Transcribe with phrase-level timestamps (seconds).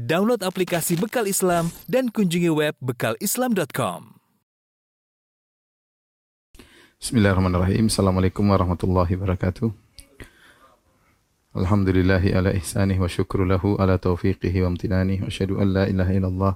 [0.00, 4.16] Download aplikasi Bekal Islam dan kunjungi web bekalislam.com.
[6.96, 7.92] Bismillahirrahmanirrahim.
[7.92, 9.68] Assalamualaikum warahmatullahi wabarakatuh.
[11.52, 16.52] Alhamdulillahi ala ihsanih wa syukru ala taufiqihi wa amtinanih wa asyhadu an la ilaha illallah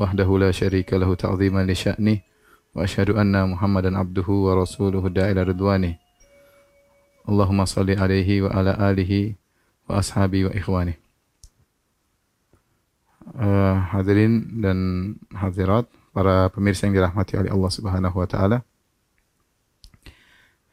[0.00, 2.24] wahdahu la syarika lahu ta'ziman li sya'nih
[2.72, 6.00] wa asyhadu anna Muhammadan abduhu wa rasuluhu da'ila ridwanih.
[7.28, 9.36] Allahumma salli alaihi wa ala alihi
[9.84, 11.01] wa ashabi wa ikhwanih.
[13.22, 14.78] Uh, hadirin dan
[15.30, 18.58] hadirat, para pemirsa yang dirahmati oleh Allah Subhanahu wa taala.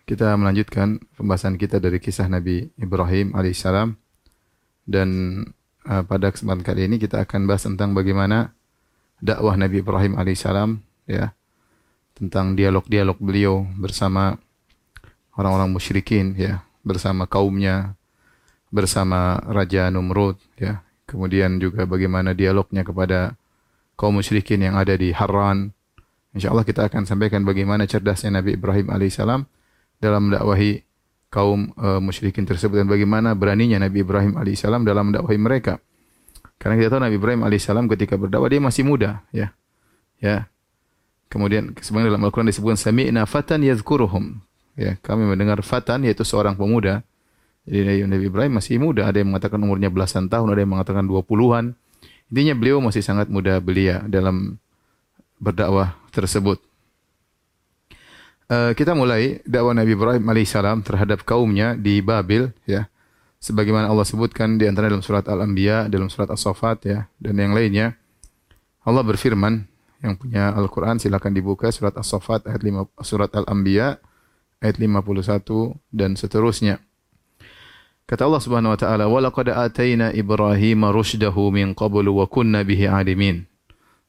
[0.03, 3.93] Kita melanjutkan pembahasan kita dari kisah Nabi Ibrahim alaihissalam.
[4.89, 5.09] Dan
[5.85, 8.51] uh, pada kesempatan kali ini kita akan bahas tentang bagaimana
[9.21, 11.31] dakwah Nabi Ibrahim alaihissalam ya.
[12.17, 14.35] Tentang dialog-dialog beliau bersama
[15.37, 16.65] orang-orang musyrikin ya.
[16.81, 17.93] Bersama kaumnya
[18.73, 23.33] bersama Raja Numrud ya kemudian juga bagaimana dialognya kepada
[23.97, 25.73] kaum musyrikin yang ada di Harran.
[26.37, 29.49] Insyaallah kita akan sampaikan bagaimana cerdasnya Nabi Ibrahim alaihissalam
[29.97, 30.85] dalam mendakwahi
[31.33, 35.81] kaum uh, musyrikin tersebut dan bagaimana beraninya Nabi Ibrahim alaihissalam dalam mendakwahi mereka.
[36.61, 39.51] Karena kita tahu Nabi Ibrahim alaihissalam ketika berdakwah dia masih muda, ya.
[40.19, 40.51] Ya.
[41.29, 44.41] Kemudian sebenarnya dalam Al-Qur'an disebutkan sami'na fatan yadhkuruhum.
[44.79, 47.03] Ya, kami mendengar fatan yaitu seorang pemuda
[47.67, 51.21] jadi Nabi Ibrahim masih muda, ada yang mengatakan umurnya belasan tahun, ada yang mengatakan dua
[51.21, 51.75] puluhan.
[52.29, 54.61] Intinya beliau masih sangat muda belia dalam
[55.41, 56.61] berdakwah tersebut.
[58.49, 62.89] Uh, kita mulai dakwah Nabi Ibrahim alaihissalam terhadap kaumnya di Babil, ya.
[63.39, 67.95] Sebagaimana Allah sebutkan di antara dalam surat Al-Anbiya, dalam surat As-Saffat, ya, dan yang lainnya.
[68.83, 69.69] Allah berfirman,
[70.01, 74.01] yang punya Al-Quran silakan dibuka surat As-Saffat ayat 5, surat Al-Anbiya
[74.59, 76.81] ayat 51 dan seterusnya.
[78.09, 82.89] Kata Allah Subhanahu wa taala, "Wa laqad ataina Ibrahim rusydahu min qablu wa kunna bihi
[82.89, 83.45] alimin."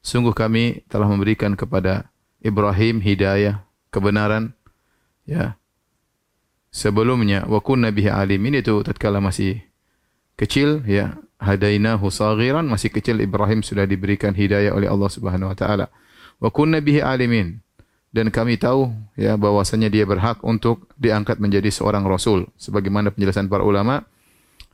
[0.01, 2.09] Sungguh kami telah memberikan kepada
[2.41, 3.61] Ibrahim hidayah,
[3.93, 4.57] kebenaran
[5.29, 5.53] ya.
[6.73, 9.61] Sebelumnya wa kunna bihi alimin itu tatkala masih
[10.33, 15.93] kecil ya, hadainahu saghiran masih kecil Ibrahim sudah diberikan hidayah oleh Allah Subhanahu wa taala.
[16.41, 17.61] Wa kunna bihi alimin
[18.11, 23.63] dan kami tahu ya bahwasanya dia berhak untuk diangkat menjadi seorang rasul sebagaimana penjelasan para
[23.63, 24.03] ulama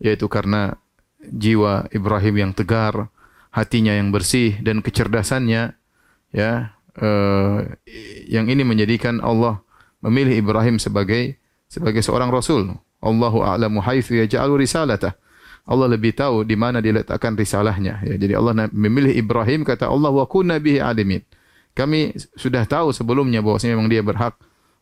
[0.01, 0.77] yaitu karena
[1.21, 3.09] jiwa Ibrahim yang tegar,
[3.53, 5.73] hatinya yang bersih dan kecerdasannya
[6.33, 6.51] ya
[6.97, 7.59] eh,
[8.29, 9.61] yang ini menjadikan Allah
[10.01, 11.37] memilih Ibrahim sebagai
[11.67, 12.77] sebagai seorang rasul.
[12.97, 15.13] Allahu a'lamu haitsu yaj'alu risalatah.
[15.67, 17.99] Allah lebih tahu di mana diletakkan risalahnya.
[18.01, 21.21] Ya, jadi Allah memilih Ibrahim kata Allah wa kunna bihi alimin.
[21.77, 24.33] Kami sudah tahu sebelumnya bahwasanya memang dia berhak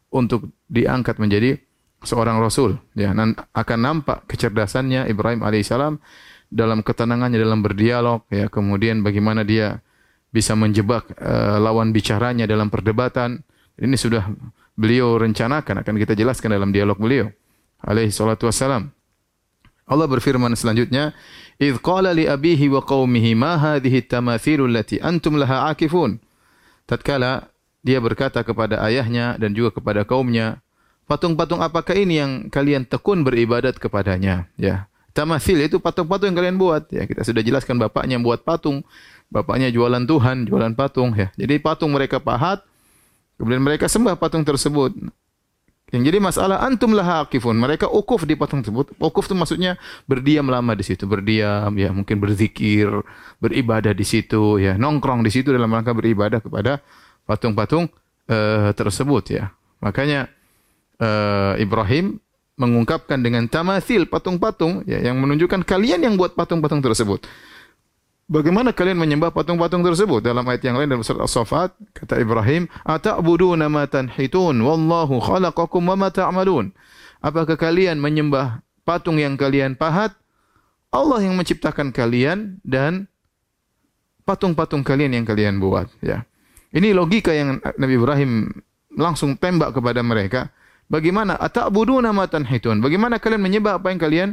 [0.08, 1.60] untuk diangkat menjadi
[2.08, 2.80] seorang rasul.
[2.96, 3.12] Ya,
[3.52, 6.00] akan nampak kecerdasannya Ibrahim alaihissalam
[6.48, 8.24] dalam ketenangannya dalam berdialog.
[8.32, 9.84] Ya, kemudian bagaimana dia
[10.32, 13.44] bisa menjebak uh, lawan bicaranya dalam perdebatan.
[13.76, 14.32] Ini sudah
[14.80, 17.28] beliau rencanakan akan kita jelaskan dalam dialog beliau
[17.84, 18.88] alaihi salatu wassalam.
[19.86, 21.12] Allah berfirman selanjutnya,
[21.60, 26.18] "Idz qala li abihi wa qaumihi ma hadhihi at-tamathilu allati antum laha akifun?"
[26.86, 27.50] Tatkala
[27.86, 30.58] dia berkata kepada ayahnya dan juga kepada kaumnya,
[31.06, 34.50] patung-patung apakah ini yang kalian tekun beribadat kepadanya?
[34.58, 34.90] Ya.
[35.16, 36.90] Tamasil itu patung-patung yang kalian buat.
[36.92, 38.84] Ya, kita sudah jelaskan bapaknya buat patung.
[39.30, 41.32] Bapaknya jualan Tuhan, jualan patung ya.
[41.38, 42.66] Jadi patung mereka pahat,
[43.38, 44.92] kemudian mereka sembah patung tersebut.
[45.94, 47.54] Yang jadi masalah antum lah akifun.
[47.62, 48.98] Mereka ukuf di patung tersebut.
[48.98, 49.78] Ukuf itu maksudnya
[50.10, 52.90] berdiam lama di situ, berdiam ya, mungkin berzikir,
[53.38, 56.82] beribadah di situ ya, nongkrong di situ dalam rangka beribadah kepada
[57.30, 57.86] patung-patung
[58.34, 59.54] uh, tersebut ya.
[59.78, 60.26] Makanya
[60.98, 62.18] uh, Ibrahim
[62.56, 67.28] mengungkapkan dengan tamasil patung-patung ya yang menunjukkan kalian yang buat patung-patung tersebut.
[68.26, 70.26] Bagaimana kalian menyembah patung-patung tersebut?
[70.26, 75.94] Dalam ayat yang lain dalam surat As-Saffat kata Ibrahim, "Ata'buduna ma tanhitun wallahu khalaqakum wa
[75.94, 76.74] ma ta'malun."
[77.22, 80.18] Apakah kalian menyembah patung yang kalian pahat?
[80.90, 83.06] Allah yang menciptakan kalian dan
[84.26, 86.26] patung-patung kalian yang kalian buat, ya.
[86.74, 88.50] Ini logika yang Nabi Ibrahim
[88.98, 90.50] langsung tembak kepada mereka.
[90.90, 92.82] Bagaimana ata'buduna ma tanhitun?
[92.82, 94.30] Bagaimana kalian menyembah apa yang kalian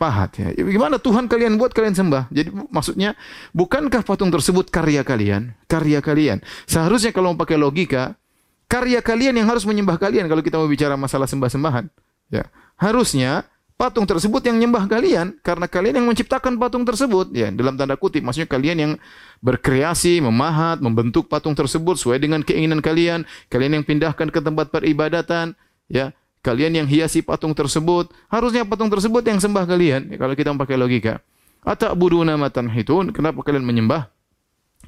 [0.00, 0.48] pahat ya.
[0.56, 2.32] Gimana Tuhan kalian buat kalian sembah?
[2.32, 3.12] Jadi maksudnya
[3.52, 5.52] bukankah patung tersebut karya kalian?
[5.68, 6.40] Karya kalian.
[6.64, 8.16] Seharusnya kalau pakai logika,
[8.64, 11.92] karya kalian yang harus menyembah kalian kalau kita mau bicara masalah sembah-sembahan.
[12.32, 12.48] Ya.
[12.80, 13.44] Harusnya
[13.80, 18.20] patung tersebut yang menyembah kalian karena kalian yang menciptakan patung tersebut ya dalam tanda kutip
[18.20, 18.92] maksudnya kalian yang
[19.40, 25.56] berkreasi memahat membentuk patung tersebut sesuai dengan keinginan kalian kalian yang pindahkan ke tempat peribadatan
[25.88, 30.08] ya Kalian yang hiasi patung tersebut, harusnya patung tersebut yang sembah kalian.
[30.08, 31.20] Ya, kalau kita memakai logika.
[31.60, 33.12] Ata'buduna ma tanhitun?
[33.12, 34.08] Kenapa kalian menyembah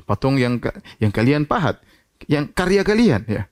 [0.08, 0.56] patung yang
[0.96, 1.76] yang kalian pahat,
[2.24, 3.42] yang karya kalian ya.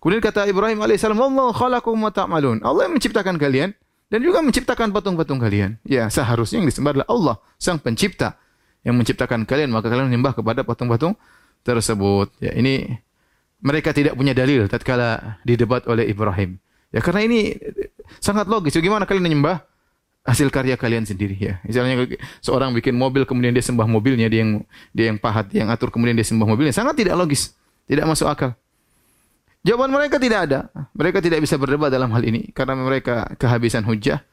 [0.00, 3.76] Kemudian kata Ibrahim alaihissalam, "Allah khalaqakum wa ta'malun." Allah yang menciptakan kalian
[4.08, 5.76] dan juga menciptakan patung-patung kalian.
[5.84, 8.40] Ya, seharusnya yang disembah adalah Allah, Sang Pencipta
[8.80, 11.20] yang menciptakan kalian, maka kalian menyembah kepada patung-patung
[11.66, 12.32] tersebut.
[12.40, 12.96] Ya, ini
[13.60, 16.56] mereka tidak punya dalil tatkala didebat oleh Ibrahim.
[16.90, 17.54] Ya, karena ini
[18.18, 18.74] sangat logis.
[18.74, 19.62] Bagaimana kalian menyembah
[20.26, 21.62] hasil karya kalian sendiri ya.
[21.64, 22.06] Misalnya
[22.44, 24.52] seorang bikin mobil kemudian dia sembah mobilnya, dia yang
[24.92, 27.56] dia yang pahat, dia yang atur kemudian dia sembah mobilnya, sangat tidak logis,
[27.88, 28.52] tidak masuk akal.
[29.60, 30.72] Jawaban mereka tidak ada.
[30.96, 34.24] Mereka tidak bisa berdebat dalam hal ini karena mereka kehabisan hujah.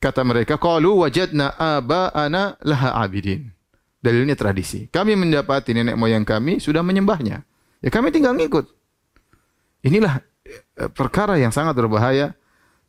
[0.00, 3.50] Kata mereka, "Qalu wajadna aba'ana laha abidin."
[4.00, 4.88] Dalilnya tradisi.
[4.88, 7.44] Kami mendapati nenek moyang kami sudah menyembahnya.
[7.84, 8.64] Ya kami tinggal ngikut.
[9.84, 10.29] Inilah eh,
[10.96, 12.34] perkara yang sangat berbahaya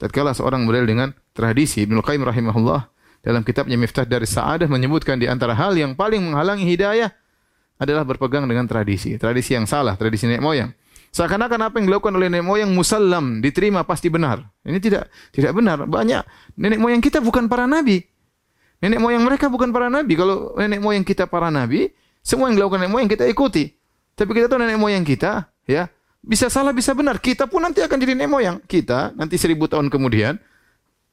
[0.02, 1.86] tatkala seorang berdalil dengan tradisi.
[1.86, 2.90] Ibnu Qayyim rahimahullah
[3.22, 7.13] dalam kitabnya Miftah dari Sa'adah menyebutkan di antara hal yang paling menghalangi hidayah
[7.78, 9.18] adalah berpegang dengan tradisi.
[9.18, 10.69] Tradisi yang salah, tradisi nenek moyang.
[11.12, 14.42] Seakan-akan apa yang dilakukan oleh nenek moyang musallam, diterima pasti benar.
[14.66, 15.86] Ini tidak tidak benar.
[15.86, 18.02] Banyak nenek moyang kita bukan para nabi.
[18.81, 20.13] Nenek moyang mereka bukan para nabi.
[20.18, 21.94] Kalau nenek moyang kita para nabi,
[22.25, 23.69] semua yang dilakukan nenek moyang kita ikuti.
[24.18, 25.90] Tapi kita tahu nenek moyang kita, ya,
[26.22, 27.18] bisa salah bisa benar.
[27.18, 28.58] Kita pun nanti akan jadi nenek moyang.
[28.64, 30.38] Kita nanti seribu tahun kemudian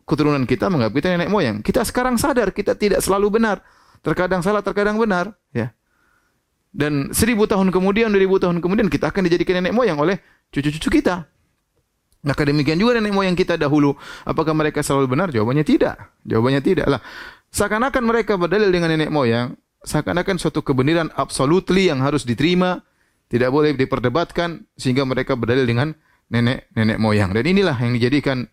[0.08, 1.56] keturunan kita menganggap kita nenek moyang.
[1.60, 3.60] Kita sekarang sadar kita tidak selalu benar.
[3.98, 5.74] Terkadang salah, terkadang benar, ya.
[6.70, 10.22] Dan seribu tahun kemudian, dua ribu tahun kemudian kita akan dijadikan nenek moyang oleh
[10.54, 11.26] cucu-cucu kita.
[12.22, 13.98] Maka demikian juga nenek moyang kita dahulu.
[14.22, 15.28] Apakah mereka selalu benar?
[15.34, 15.98] Jawabannya tidak.
[16.22, 16.86] Jawabannya tidak.
[16.86, 17.00] Lah,
[17.50, 22.86] seakan-akan mereka berdalil dengan nenek moyang, seakan-akan suatu kebenaran absolutely yang harus diterima,
[23.28, 25.92] tidak boleh diperdebatkan sehingga mereka berdalil dengan
[26.32, 27.32] nenek nenek moyang.
[27.32, 28.48] Dan inilah yang dijadikan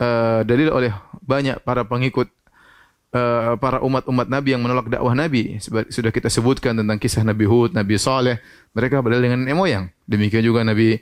[0.00, 0.92] uh, dalil oleh
[1.24, 2.28] banyak para pengikut
[3.16, 5.60] uh, para umat-umat Nabi yang menolak dakwah Nabi.
[5.64, 8.40] Sudah kita sebutkan tentang kisah Nabi Hud, Nabi Saleh.
[8.76, 9.84] Mereka berdalil dengan nenek moyang.
[10.08, 11.00] Demikian juga Nabi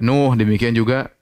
[0.00, 1.12] Nuh, demikian juga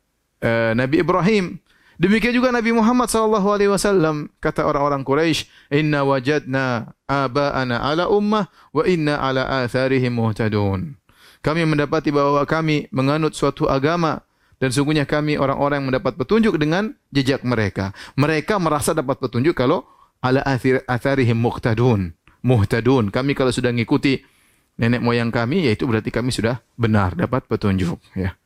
[0.43, 1.59] uh, Nabi Ibrahim.
[1.99, 8.47] Demikian juga Nabi Muhammad sallallahu alaihi wasallam kata orang-orang Quraisy, "Inna wajadna aba'ana ala ummah
[8.71, 10.95] wa inna ala atharihim muhtadun."
[11.41, 14.23] Kami mendapati bahwa kami menganut suatu agama
[14.59, 17.95] dan sungguhnya kami orang-orang yang mendapat petunjuk dengan jejak mereka.
[18.19, 19.87] Mereka merasa dapat petunjuk kalau
[20.19, 20.43] ala
[20.87, 22.11] atharihim muqtadun.
[22.43, 23.11] Muhtadun.
[23.15, 24.23] Kami kalau sudah mengikuti
[24.79, 27.99] nenek moyang kami, yaitu berarti kami sudah benar, dapat petunjuk.
[28.15, 28.39] Ya.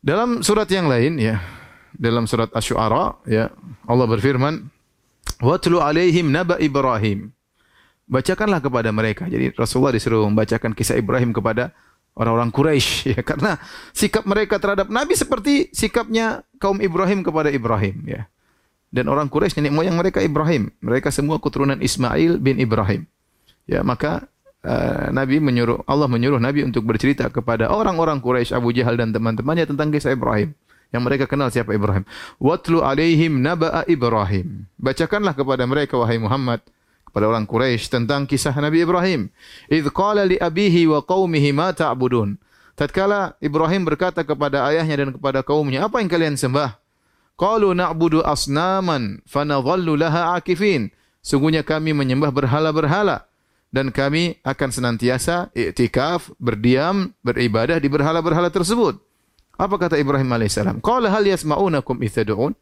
[0.00, 1.44] Dalam surat yang lain, ya,
[1.92, 3.52] dalam surat Asy-Syu'ara, ya,
[3.84, 4.72] Allah berfirman,
[5.44, 7.36] "Watlu alaihim naba Ibrahim."
[8.10, 9.30] Bacakanlah kepada mereka.
[9.30, 11.70] Jadi Rasulullah disuruh membacakan kisah Ibrahim kepada
[12.18, 13.62] orang-orang Quraisy ya karena
[13.94, 18.26] sikap mereka terhadap Nabi seperti sikapnya kaum Ibrahim kepada Ibrahim ya
[18.90, 20.74] dan orang Quraisy nenek moyang mereka Ibrahim.
[20.82, 23.06] Mereka semua keturunan Ismail bin Ibrahim.
[23.70, 24.26] Ya, maka
[24.66, 29.70] uh, Nabi menyuruh Allah menyuruh Nabi untuk bercerita kepada orang-orang Quraisy Abu Jahal dan teman-temannya
[29.70, 30.58] tentang kisah Ibrahim
[30.90, 32.02] yang mereka kenal siapa Ibrahim.
[32.42, 34.66] Watlu alaihim naba'a Ibrahim.
[34.74, 36.58] Bacakanlah kepada mereka wahai Muhammad
[37.10, 39.28] kepada orang Quraisy tentang kisah Nabi Ibrahim.
[39.66, 42.38] Idz qala li abihi wa qaumihi ma ta'budun.
[42.78, 46.80] Tatkala Ibrahim berkata kepada ayahnya dan kepada kaumnya, apa yang kalian sembah?
[47.36, 50.88] Qalu na'budu asnaman fanadhallu laha akifin.
[51.20, 53.28] Sungguhnya kami menyembah berhala-berhala
[53.68, 58.96] dan kami akan senantiasa iktikaf, berdiam, beribadah di berhala-berhala tersebut.
[59.60, 60.80] Apa kata Ibrahim alaihissalam?
[60.80, 62.56] Qala hal yasma'unakum ittad'un?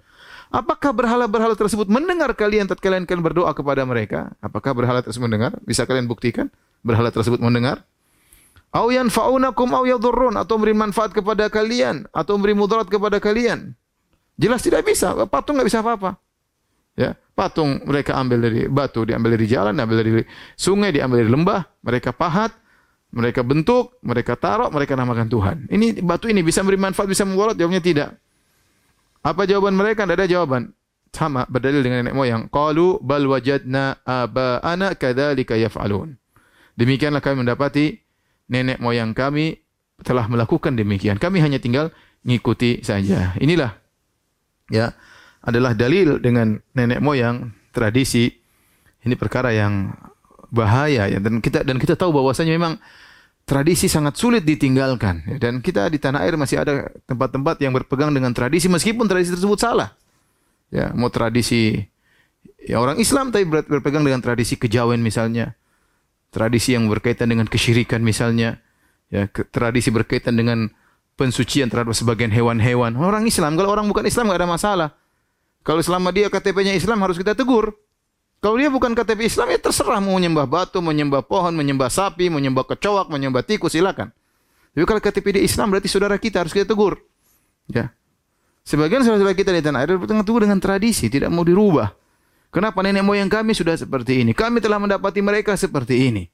[0.49, 4.33] Apakah berhala-berhala tersebut mendengar kalian tatkala kalian berdoa kepada mereka?
[4.41, 5.53] Apakah berhala tersebut mendengar?
[5.69, 6.49] Bisa kalian buktikan
[6.81, 7.85] berhala tersebut mendengar?
[8.73, 13.77] Au yanfa'unakum au yadhurrun atau memberi manfaat kepada kalian atau memberi mudarat kepada kalian?
[14.41, 15.13] Jelas tidak bisa.
[15.29, 16.17] Patung nggak bisa apa-apa.
[16.99, 20.13] Ya, patung mereka ambil dari batu, diambil dari jalan, diambil dari
[20.59, 22.51] sungai, diambil dari lembah, mereka pahat,
[23.15, 25.57] mereka bentuk, mereka taruh, mereka namakan Tuhan.
[25.71, 27.55] Ini batu ini bisa memberi manfaat, bisa membolot?
[27.55, 28.11] Jawabnya tidak.
[29.29, 30.09] Apa jawaban mereka?
[30.09, 30.73] Tidak ada jawaban.
[31.13, 32.49] Sama berdalil dengan nenek moyang.
[32.49, 36.17] Qalu bal wajadna aba'ana kadzalika yaf'alun.
[36.81, 38.01] Demikianlah kami mendapati
[38.49, 39.61] nenek moyang kami
[40.01, 41.21] telah melakukan demikian.
[41.21, 41.93] Kami hanya tinggal
[42.25, 43.37] ngikuti saja.
[43.37, 43.77] Inilah
[44.73, 44.93] ya
[45.45, 48.29] adalah dalil dengan nenek moyang tradisi
[49.05, 49.93] ini perkara yang
[50.49, 52.81] bahaya ya dan kita dan kita tahu bahwasanya memang
[53.49, 58.13] tradisi sangat sulit ditinggalkan ya, dan kita di tanah air masih ada tempat-tempat yang berpegang
[58.13, 59.97] dengan tradisi meskipun tradisi tersebut salah
[60.69, 61.81] ya mau tradisi
[62.61, 65.57] ya orang Islam tapi berpegang dengan tradisi kejawen misalnya
[66.29, 68.61] tradisi yang berkaitan dengan kesyirikan misalnya
[69.09, 70.69] ya tradisi berkaitan dengan
[71.19, 72.95] pensucian terhadap sebagian hewan-hewan.
[72.95, 74.89] Orang Islam, kalau orang bukan Islam nggak ada masalah.
[75.67, 77.75] Kalau selama dia KTP-nya Islam harus kita tegur.
[78.39, 82.63] Kalau dia bukan KTP Islam ya terserah mau menyembah batu, menyembah pohon, menyembah sapi, menyembah
[82.71, 84.15] kecoak, menyembah tikus silakan.
[84.71, 87.03] Tapi kalau KTP dia Islam berarti saudara kita harus kita tegur.
[87.67, 87.91] Ya.
[88.63, 91.91] Sebagian saudara kita di tanah air bertengah tegur dengan tradisi, tidak mau dirubah.
[92.55, 94.31] Kenapa nenek moyang kami sudah seperti ini?
[94.31, 96.31] Kami telah mendapati mereka seperti ini.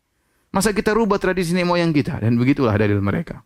[0.53, 2.21] Masa kita rubah tradisi nenek moyang kita?
[2.21, 3.41] Dan begitulah dalil mereka.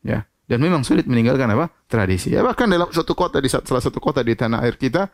[0.00, 0.24] Ya.
[0.48, 1.68] Dan memang sulit meninggalkan apa?
[1.84, 2.32] Tradisi.
[2.32, 5.08] Ya, bahkan dalam suatu kota di salah satu kota di tanah air kita,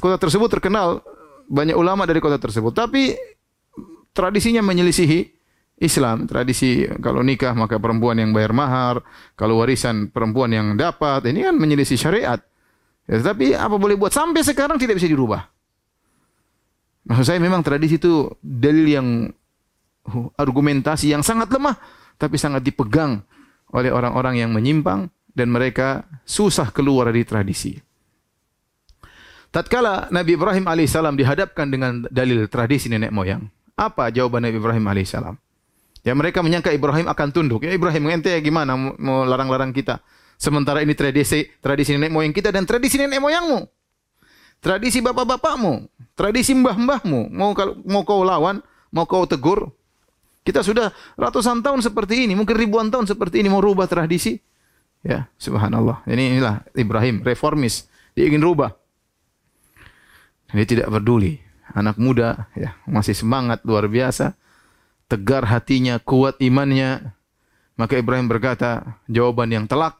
[0.00, 1.04] kota tersebut terkenal
[1.50, 2.70] banyak ulama dari kota tersebut.
[2.70, 3.18] Tapi
[4.14, 5.26] tradisinya menyelisihi
[5.82, 6.30] Islam.
[6.30, 9.02] Tradisi kalau nikah maka perempuan yang bayar mahar,
[9.34, 11.26] kalau warisan perempuan yang dapat.
[11.26, 12.38] Ini kan menyelisih syariat.
[13.10, 15.50] Ya, tapi apa boleh buat sampai sekarang tidak bisa dirubah.
[17.10, 19.08] Maksud saya memang tradisi itu dalil yang
[20.38, 21.74] argumentasi yang sangat lemah
[22.20, 23.24] tapi sangat dipegang
[23.72, 27.89] oleh orang-orang yang menyimpang dan mereka susah keluar dari tradisi.
[29.50, 35.34] Tatkala Nabi Ibrahim alaihissalam dihadapkan dengan dalil tradisi nenek moyang, apa jawaban Nabi Ibrahim alaihissalam?
[36.06, 37.66] Ya mereka menyangka Ibrahim akan tunduk.
[37.66, 40.00] Ya Ibrahim, ente ya gimana mau larang-larang kita?
[40.40, 43.68] Sementara ini tradisi tradisi nenek moyang kita dan tradisi nenek moyangmu.
[44.64, 47.28] Tradisi bapak-bapakmu, tradisi mbah-mbahmu.
[47.34, 49.68] Mau kalau mau kau lawan, mau kau tegur.
[50.40, 50.88] Kita sudah
[51.20, 54.40] ratusan tahun seperti ini, mungkin ribuan tahun seperti ini mau rubah tradisi.
[55.04, 56.00] Ya, subhanallah.
[56.08, 57.88] Ini inilah Ibrahim reformis.
[58.16, 58.79] Dia ingin rubah.
[60.54, 61.38] Dia tidak peduli.
[61.70, 64.34] Anak muda ya masih semangat luar biasa,
[65.06, 67.14] tegar hatinya, kuat imannya.
[67.78, 69.96] Maka Ibrahim berkata jawaban yang telak.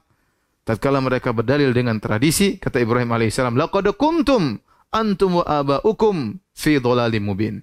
[0.66, 7.24] Tatkala mereka berdalil dengan tradisi, kata Ibrahim alaihissalam, laqad kuntum antum wa abaukum fi dhalalim
[7.24, 7.54] mubin.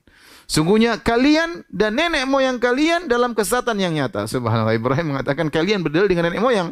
[0.48, 4.32] Sungguhnya kalian dan nenek moyang kalian dalam kesesatan yang nyata.
[4.32, 6.72] Subhanallah Ibrahim mengatakan kalian berdalil dengan nenek moyang.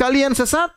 [0.00, 0.72] Kalian sesat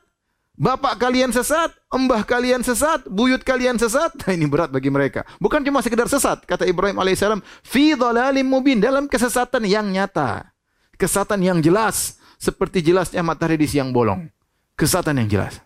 [0.54, 4.14] Bapak kalian sesat, embah kalian sesat, buyut kalian sesat.
[4.24, 5.26] Nah, ini berat bagi mereka.
[5.42, 10.54] Bukan cuma sekedar sesat, kata Ibrahim alaihissalam, fi dhalalim mubin dalam kesesatan yang nyata.
[10.94, 14.30] Kesesatan yang jelas, seperti jelasnya matahari di siang bolong.
[14.78, 15.58] Kesesatan yang jelas.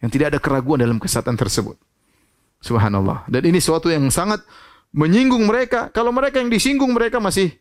[0.00, 1.76] Yang tidak ada keraguan dalam kesesatan tersebut.
[2.64, 3.28] Subhanallah.
[3.28, 4.40] Dan ini suatu yang sangat
[4.96, 5.92] menyinggung mereka.
[5.92, 7.52] Kalau mereka yang disinggung mereka masih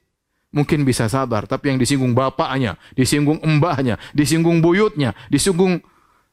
[0.55, 5.83] mungkin bisa sabar, tapi yang disinggung bapaknya, disinggung embahnya, disinggung buyutnya, disinggung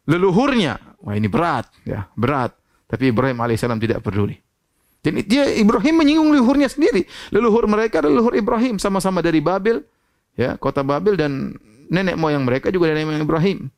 [0.08, 0.98] leluhurnya.
[1.04, 2.56] Wah ini berat, ya berat.
[2.88, 4.40] Tapi Ibrahim alaihissalam tidak peduli.
[5.04, 7.04] Dan dia Ibrahim menyinggung leluhurnya sendiri.
[7.30, 9.84] Leluhur mereka adalah leluhur Ibrahim sama-sama dari Babel,
[10.34, 11.54] ya kota Babel dan
[11.92, 13.70] nenek moyang mereka juga dari moyang Ibrahim.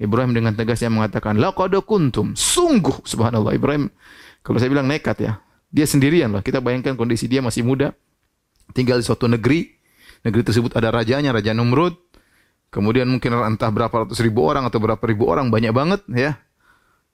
[0.00, 2.32] Ibrahim dengan tegasnya mengatakan, laqad kuntum.
[2.32, 3.52] Sungguh, subhanallah.
[3.52, 3.92] Ibrahim,
[4.40, 5.44] kalau saya bilang nekat ya.
[5.70, 6.42] Dia sendirian lah.
[6.42, 7.92] Kita bayangkan kondisi dia masih muda.
[8.72, 9.76] Tinggal di suatu negeri.
[10.24, 11.94] Negeri tersebut ada rajanya, Raja Numrud.
[12.70, 16.38] Kemudian mungkin entah berapa ratus ribu orang atau berapa ribu orang banyak banget ya.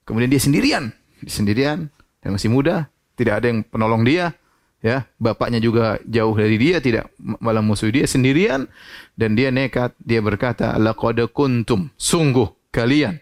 [0.04, 0.92] Kemudian dia sendirian,
[1.24, 1.88] dia sendirian
[2.20, 4.36] dan masih muda, tidak ada yang penolong dia
[4.84, 5.08] ya.
[5.16, 8.68] Bapaknya juga jauh dari dia, tidak malah musuh dia sendirian
[9.16, 13.16] dan dia nekat, dia berkata laqad kuntum, sungguh kalian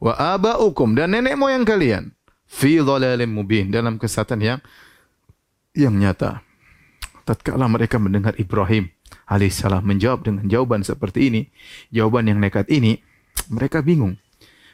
[0.00, 2.12] wa abaukum dan nenek moyang kalian
[2.44, 4.60] fi dhalalim mubin dalam kesesatan yang
[5.72, 6.44] yang nyata.
[7.24, 8.92] Tatkala mereka mendengar Ibrahim
[9.30, 11.40] alaihissalam menjawab dengan jawaban seperti ini,
[11.94, 12.98] jawaban yang nekat ini,
[13.46, 14.18] mereka bingung.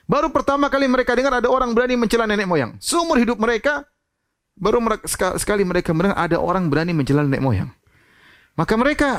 [0.08, 2.72] Baru pertama kali mereka dengar ada orang berani mencela nenek moyang.
[2.80, 3.84] Seumur hidup mereka,
[4.56, 7.68] baru mereka, sekali mereka mendengar ada orang berani mencela nenek moyang.
[8.56, 9.10] Maka mereka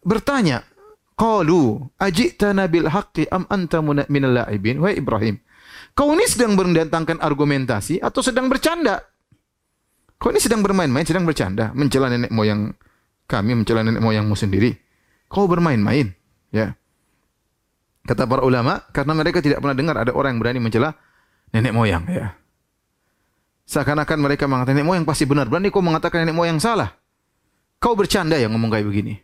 [0.00, 0.64] bertanya,
[1.18, 4.78] Qalu ajitana bil haqqi am anta minal la'ibin?
[4.78, 5.42] Wahai Ibrahim,
[5.98, 9.02] kau ini sedang mendatangkan argumentasi atau sedang bercanda?
[10.14, 12.70] Kau ini sedang bermain-main, sedang bercanda, mencela nenek moyang
[13.28, 14.72] kami mencela nenek moyangmu sendiri.
[15.28, 16.16] Kau bermain-main,
[16.48, 16.72] ya.
[18.08, 20.96] Kata para ulama, karena mereka tidak pernah dengar ada orang yang berani mencela
[21.52, 22.32] nenek moyang, ya.
[23.68, 25.44] Seakan-akan mereka mengatakan nenek moyang pasti benar.
[25.52, 26.96] Berani kau mengatakan nenek moyang salah.
[27.76, 29.20] Kau bercanda yang ngomong kayak begini.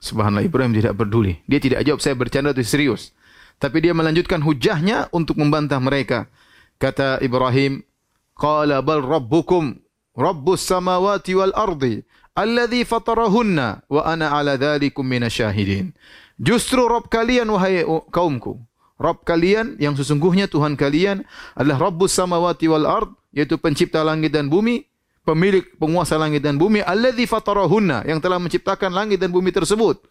[0.00, 1.36] Subhanallah Ibrahim tidak peduli.
[1.44, 3.12] Dia tidak jawab saya bercanda atau serius.
[3.60, 6.32] Tapi dia melanjutkan hujahnya untuk membantah mereka.
[6.80, 7.84] Kata Ibrahim,
[8.32, 9.76] Qala bal rabbukum
[10.16, 12.02] rabbus samawati wal ardi
[12.32, 15.92] alladhi fatarahunna wa ana ala dhalikum minasyahidin.
[16.40, 18.58] Justru Rabb kalian wahai kaumku,
[18.98, 24.46] Rabb kalian yang sesungguhnya Tuhan kalian adalah Rabbus samawati wal ard, yaitu pencipta langit dan
[24.46, 24.86] bumi,
[25.22, 30.02] pemilik penguasa langit dan bumi, alladzi fatarahunna, yang telah menciptakan langit dan bumi tersebut.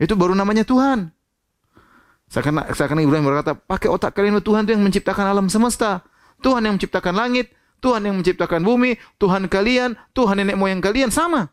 [0.00, 1.12] Itu baru namanya Tuhan.
[2.30, 6.06] Seakan, seakan Ibrahim berkata, pakai otak kalian Tuhan itu yang menciptakan alam semesta.
[6.40, 7.52] Tuhan yang menciptakan langit,
[7.84, 11.52] Tuhan yang menciptakan bumi, Tuhan kalian, Tuhan nenek moyang kalian sama.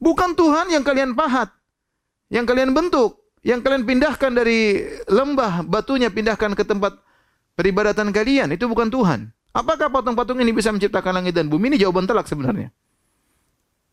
[0.00, 1.52] Bukan Tuhan yang kalian pahat,
[2.32, 6.96] yang kalian bentuk, yang kalian pindahkan dari lembah batunya pindahkan ke tempat
[7.52, 8.48] peribadatan kalian.
[8.56, 9.28] Itu bukan Tuhan.
[9.52, 11.76] Apakah patung-patung ini bisa menciptakan langit dan bumi?
[11.76, 12.72] Ini jawaban telak sebenarnya.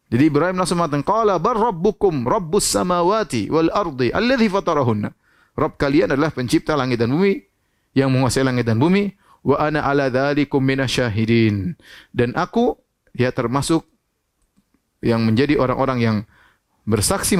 [0.07, 5.11] Jadi Ibrahim langsung mengatakan, "Qala bar rabbukum rabbus samawati wal ardi alladhi fatarahunna."
[5.57, 7.43] Rabb kalian adalah pencipta langit dan bumi
[7.97, 9.11] yang menguasai langit dan bumi
[9.43, 11.75] wa ana ala dzalikum minasyahidin.
[12.13, 12.77] Dan aku
[13.17, 13.83] ya termasuk
[15.01, 16.17] yang menjadi orang-orang yang
[16.87, 17.35] bersaksi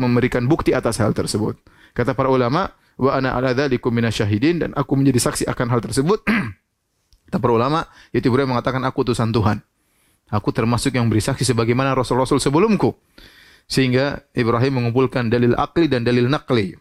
[0.00, 1.60] memberikan bukti atas hal tersebut.
[1.92, 6.24] Kata para ulama, wa ana ala dzalikum minasyahidin dan aku menjadi saksi akan hal tersebut.
[7.28, 7.84] Kata para ulama,
[8.14, 9.60] yaitu Ibrahim mengatakan aku utusan Tuhan.
[10.26, 12.98] Aku termasuk yang beri saksi sebagaimana rasul-rasul sebelumku.
[13.66, 16.74] Sehingga Ibrahim mengumpulkan dalil akli dan dalil nakli.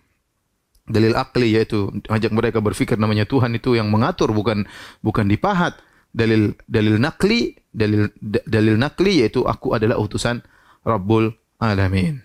[0.85, 4.69] Dalil akli yaitu ajak mereka berfikir namanya Tuhan itu yang mengatur bukan
[5.01, 5.77] bukan dipahat.
[6.15, 8.07] Dalil dalil nakli, dalil
[8.47, 10.39] dalil nakli yaitu aku adalah utusan
[10.87, 11.27] Rabbul
[11.59, 12.23] Alamin.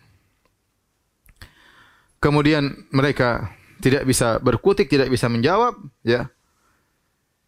[2.22, 3.50] Kemudian mereka
[3.82, 5.74] tidak bisa berkutik, tidak bisa menjawab,
[6.06, 6.30] ya.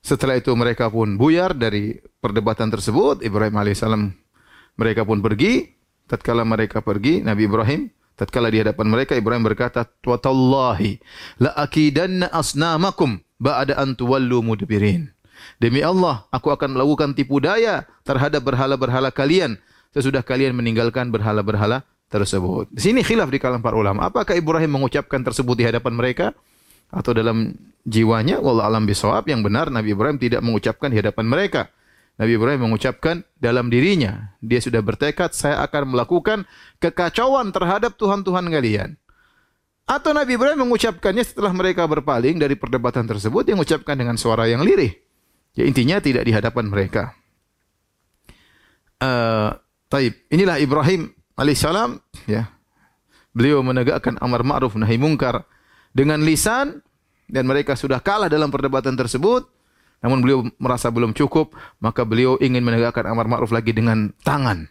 [0.02, 3.22] Setelah itu mereka pun buyar dari perdebatan tersebut.
[3.22, 4.10] Ibrahim alaihissalam
[4.74, 5.78] mereka pun pergi.
[6.10, 7.86] Tatkala mereka pergi, Nabi Ibrahim
[8.18, 11.00] tatkala di hadapan mereka Ibrahim berkata, "Watallahi
[11.40, 15.10] la akidanna asnamakum ba'da an tuwallu mudbirin."
[15.58, 19.58] Demi Allah, aku akan melakukan tipu daya terhadap berhala-berhala kalian
[19.92, 22.68] sesudah kalian meninggalkan berhala-berhala tersebut.
[22.72, 24.08] Di sini khilaf di kalangan para ulama.
[24.08, 26.26] Apakah Ibrahim mengucapkan tersebut di hadapan mereka
[26.92, 27.56] atau dalam
[27.88, 28.40] jiwanya?
[28.40, 31.72] Wallah alam bisawab yang benar Nabi Ibrahim tidak mengucapkan di hadapan mereka.
[32.20, 34.36] Nabi Ibrahim mengucapkan dalam dirinya.
[34.44, 36.44] Dia sudah bertekad, saya akan melakukan
[36.76, 39.00] kekacauan terhadap Tuhan-Tuhan kalian.
[39.88, 44.62] Atau Nabi Ibrahim mengucapkannya setelah mereka berpaling dari perdebatan tersebut, yang mengucapkan dengan suara yang
[44.62, 45.01] lirih.
[45.52, 47.12] Ya intinya tidak di hadapan mereka.
[49.02, 49.52] Uh,
[49.92, 50.16] taib.
[50.32, 52.48] Inilah Ibrahim alaihissalam ya.
[53.32, 55.44] Beliau menegakkan amar ma'ruf nahi mungkar
[55.92, 56.80] dengan lisan
[57.28, 59.48] dan mereka sudah kalah dalam perdebatan tersebut.
[60.02, 64.66] Namun beliau merasa belum cukup, maka beliau ingin menegakkan amar ma'ruf lagi dengan tangan.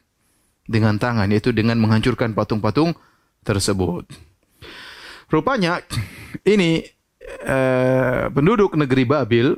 [0.67, 2.93] Dengan tangan, yaitu dengan menghancurkan patung-patung
[3.41, 4.05] tersebut.
[5.31, 5.79] Rupanya
[6.43, 6.83] ini
[7.23, 9.55] eh, penduduk negeri Babil,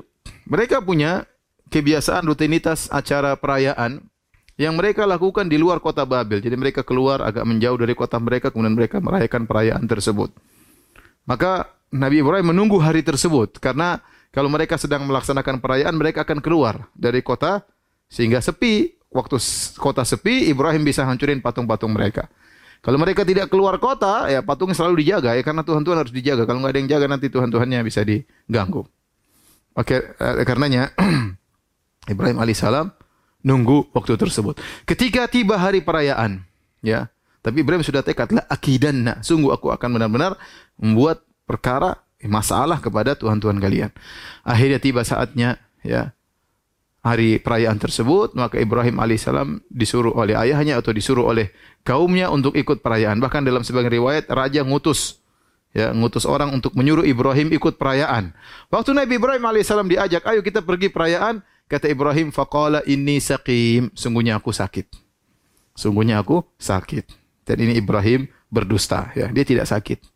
[0.47, 1.27] mereka punya
[1.71, 4.03] kebiasaan rutinitas acara perayaan
[4.53, 6.37] yang mereka lakukan di luar kota Babel.
[6.37, 10.29] Jadi mereka keluar agak menjauh dari kota mereka, kemudian mereka merayakan perayaan tersebut.
[11.25, 14.01] Maka Nabi Ibrahim menunggu hari tersebut karena
[14.33, 17.61] kalau mereka sedang melaksanakan perayaan, mereka akan keluar dari kota
[18.09, 18.97] sehingga sepi.
[19.13, 19.37] Waktu
[19.77, 22.25] kota sepi, Ibrahim bisa hancurin patung-patung mereka.
[22.81, 26.49] Kalau mereka tidak keluar kota, ya patungnya selalu dijaga ya karena Tuhan-Tuhan harus dijaga.
[26.49, 28.89] Kalau nggak ada yang jaga nanti Tuhan-Tuhannya bisa diganggu.
[29.73, 30.93] Oke, eh, karenanya
[32.13, 32.93] Ibrahim alaihissalam
[33.41, 34.61] nunggu waktu tersebut.
[34.85, 36.45] Ketika tiba hari perayaan,
[36.85, 37.09] ya,
[37.43, 40.37] tapi Ibrahim sudah tekad la akidanna, sungguh aku akan benar-benar
[40.77, 43.91] membuat perkara masalah kepada Tuhan-Tuhan kalian.
[44.47, 46.15] Akhirnya tiba saatnya ya
[47.03, 51.51] hari perayaan tersebut, maka Ibrahim alaihissalam disuruh oleh ayahnya atau disuruh oleh
[51.83, 53.19] kaumnya untuk ikut perayaan.
[53.19, 55.22] Bahkan dalam sebagian riwayat raja ngutus
[55.73, 58.31] ya ngutus orang untuk menyuruh Ibrahim ikut perayaan.
[58.69, 64.37] Waktu Nabi Ibrahim alaihissalam diajak, ayo kita pergi perayaan, kata Ibrahim, faqala inni saqim, sungguhnya
[64.37, 64.87] aku sakit.
[65.73, 67.09] Sungguhnya aku sakit.
[67.43, 70.13] Dan ini Ibrahim berdusta, ya dia tidak sakit.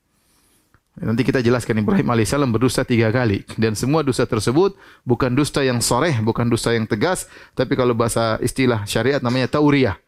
[0.97, 4.73] Nanti kita jelaskan Ibrahim alaihissalam berdusta tiga kali dan semua dusta tersebut
[5.05, 10.01] bukan dusta yang soreh, bukan dusta yang tegas, tapi kalau bahasa istilah syariat namanya tauriyah,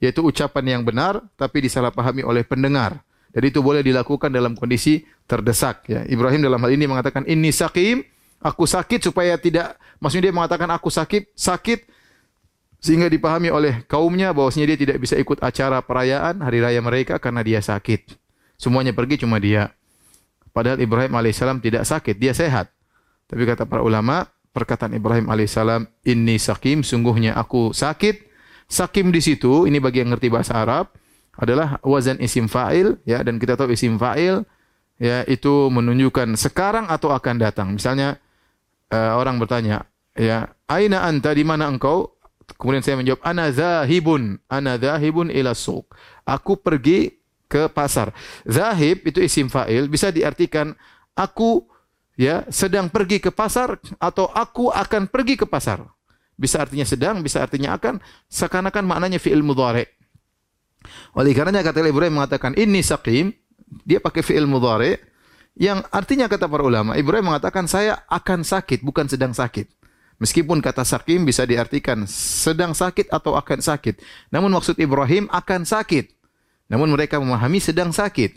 [0.00, 3.04] yaitu ucapan yang benar tapi disalahpahami oleh pendengar.
[3.30, 5.86] Jadi itu boleh dilakukan dalam kondisi terdesak.
[5.86, 6.02] Ya.
[6.10, 8.02] Ibrahim dalam hal ini mengatakan ini sakim,
[8.42, 11.86] aku sakit supaya tidak, maksudnya dia mengatakan aku sakit, sakit
[12.80, 17.44] sehingga dipahami oleh kaumnya bahwasanya dia tidak bisa ikut acara perayaan hari raya mereka karena
[17.44, 18.16] dia sakit.
[18.56, 19.72] Semuanya pergi cuma dia.
[20.50, 22.72] Padahal Ibrahim alaihissalam tidak sakit, dia sehat.
[23.30, 28.26] Tapi kata para ulama, perkataan Ibrahim alaihissalam, ini sakim, sungguhnya aku sakit.
[28.66, 30.90] Sakim di situ, ini bagi yang ngerti bahasa Arab,
[31.40, 34.44] adalah wazan isim fa'il, ya, dan kita tahu isim fa'il,
[35.00, 37.72] ya, itu menunjukkan sekarang atau akan datang.
[37.72, 38.20] Misalnya,
[38.92, 42.12] uh, orang bertanya, ya, aina anta, di mana engkau?
[42.60, 45.88] Kemudian saya menjawab, ana zahibun, ana zahibun ila suq.
[46.28, 47.16] Aku pergi
[47.50, 48.14] ke pasar.
[48.46, 50.70] Zahib itu isim fa'il bisa diartikan
[51.18, 51.66] aku
[52.14, 55.82] ya sedang pergi ke pasar atau aku akan pergi ke pasar.
[56.38, 58.00] Bisa artinya sedang, bisa artinya akan,
[58.30, 59.84] seakan-akan maknanya fi'il mudhari.
[61.14, 63.32] Oleh karenanya kata Ibrahim mengatakan ini sakim,
[63.84, 64.98] dia pakai fi'il mudhari
[65.58, 69.66] yang artinya kata para ulama, Ibrahim mengatakan saya akan sakit, bukan sedang sakit.
[70.20, 74.04] Meskipun kata sakim bisa diartikan sedang sakit atau akan sakit.
[74.28, 76.12] Namun maksud Ibrahim akan sakit.
[76.68, 78.36] Namun mereka memahami sedang sakit.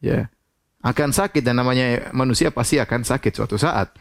[0.00, 0.32] Ya.
[0.80, 3.92] Akan sakit dan namanya manusia pasti akan sakit suatu saat.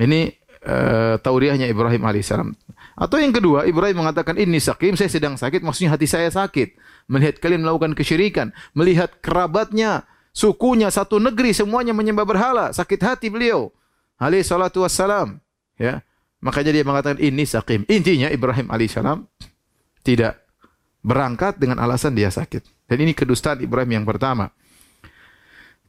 [0.00, 0.32] Ini
[0.64, 2.56] uh, tauriahnya Ibrahim alaihissalam.
[3.00, 6.76] Atau yang kedua, Ibrahim mengatakan ini sakim, saya sedang sakit, maksudnya hati saya sakit.
[7.08, 10.04] Melihat kalian melakukan kesyirikan, melihat kerabatnya,
[10.36, 13.72] sukunya, satu negeri semuanya menyembah berhala, sakit hati beliau.
[14.20, 15.40] Alaihi salatu wassalam.
[15.80, 16.04] Ya.
[16.44, 17.88] Makanya dia mengatakan ini sakim.
[17.88, 19.24] Intinya Ibrahim alaihissalam
[20.04, 20.44] tidak
[21.00, 22.64] berangkat dengan alasan dia sakit.
[22.84, 24.52] Dan ini kedustaan Ibrahim yang pertama.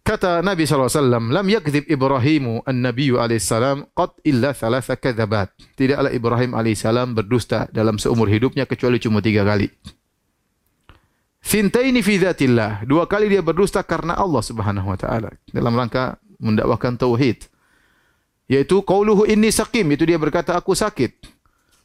[0.01, 5.53] Kata Nabi SAW, Lam yakzib Ibrahimu an-Nabiyu alaihissalam qad illa thalatha kadzabat.
[5.77, 9.69] Tidaklah Ibrahim alaihissalam berdusta dalam seumur hidupnya kecuali cuma tiga kali.
[11.41, 12.81] Fintaini fi dhatillah.
[12.89, 15.37] Dua kali dia berdusta karena Allah subhanahu wa ta'ala.
[15.53, 17.45] Dalam rangka mendakwahkan tauhid.
[18.49, 19.85] Yaitu qauluhu inni sakim.
[19.93, 21.29] Itu dia berkata aku sakit.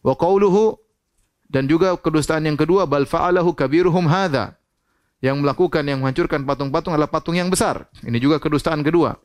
[0.01, 0.81] Wa qauluhu
[1.53, 4.57] dan juga kedustaan yang kedua bal fa'alahu kabiruhum hadza
[5.25, 7.89] yang melakukan yang menghancurkan patung-patung adalah patung yang besar.
[8.05, 9.17] Ini juga kedustaan kedua.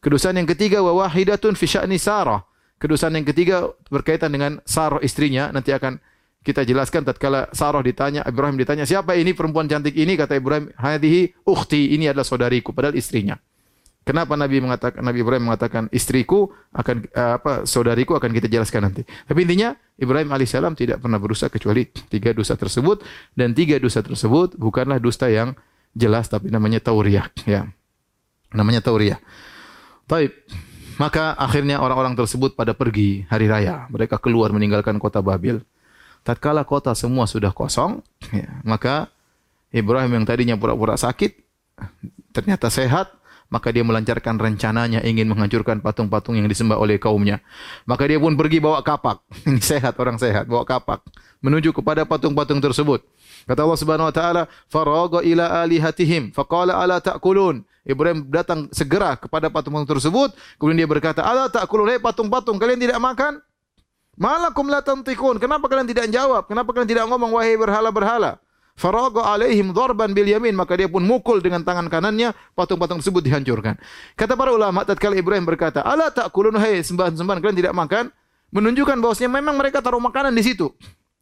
[0.00, 2.44] Kedustaan yang ketiga wa wahidatun fi sya'ni Sarah.
[2.80, 6.00] Kedustaan yang ketiga berkaitan dengan Sarah istrinya nanti akan
[6.40, 11.44] kita jelaskan tatkala Sarah ditanya Ibrahim ditanya siapa ini perempuan cantik ini kata Ibrahim hadhihi
[11.44, 13.36] ukhti ini adalah saudariku padahal istrinya.
[14.10, 19.06] Kenapa Nabi mengatakan Nabi Ibrahim mengatakan istriku akan uh, apa saudariku akan kita jelaskan nanti.
[19.06, 19.70] Tapi intinya
[20.02, 23.06] Ibrahim alaihissalam tidak pernah berusaha kecuali tiga dosa tersebut
[23.38, 25.54] dan tiga dosa tersebut bukanlah dusta yang
[25.94, 27.70] jelas tapi namanya tauriah ya.
[28.50, 29.22] Namanya tauriah.
[30.10, 30.34] Taib.
[30.98, 33.86] Maka akhirnya orang-orang tersebut pada pergi hari raya.
[33.94, 35.62] Mereka keluar meninggalkan kota Babil.
[36.26, 38.02] Tatkala kota semua sudah kosong,
[38.34, 39.06] ya, maka
[39.70, 41.46] Ibrahim yang tadinya pura-pura sakit
[42.34, 43.19] ternyata sehat
[43.50, 47.42] maka dia melancarkan rencananya ingin menghancurkan patung-patung yang disembah oleh kaumnya.
[47.84, 49.20] Maka dia pun pergi bawa kapak.
[49.50, 51.02] Ini sehat orang sehat, bawa kapak
[51.40, 53.00] menuju kepada patung-patung tersebut.
[53.48, 59.48] Kata Allah Subhanahu wa taala, "Faraga ila alihatihim faqala ala ta'kulun." Ibrahim datang segera kepada
[59.48, 63.40] patung-patung tersebut, kemudian dia berkata, "Ala ta'kulun, hei patung-patung, kalian tidak makan?"
[64.20, 65.40] Malakum la tantiqun.
[65.40, 66.44] Kenapa kalian tidak jawab?
[66.44, 68.36] Kenapa kalian tidak ngomong wahai berhala-berhala?
[68.78, 73.76] Faraga alaihim dharban bil yamin maka dia pun mukul dengan tangan kanannya patung-patung tersebut dihancurkan.
[74.16, 78.08] Kata para ulama tatkala Ibrahim berkata, "Ala ta'kulun hai sembahan-sembahan kalian tidak makan?"
[78.50, 80.74] Menunjukkan bahwasanya memang mereka taruh makanan di situ.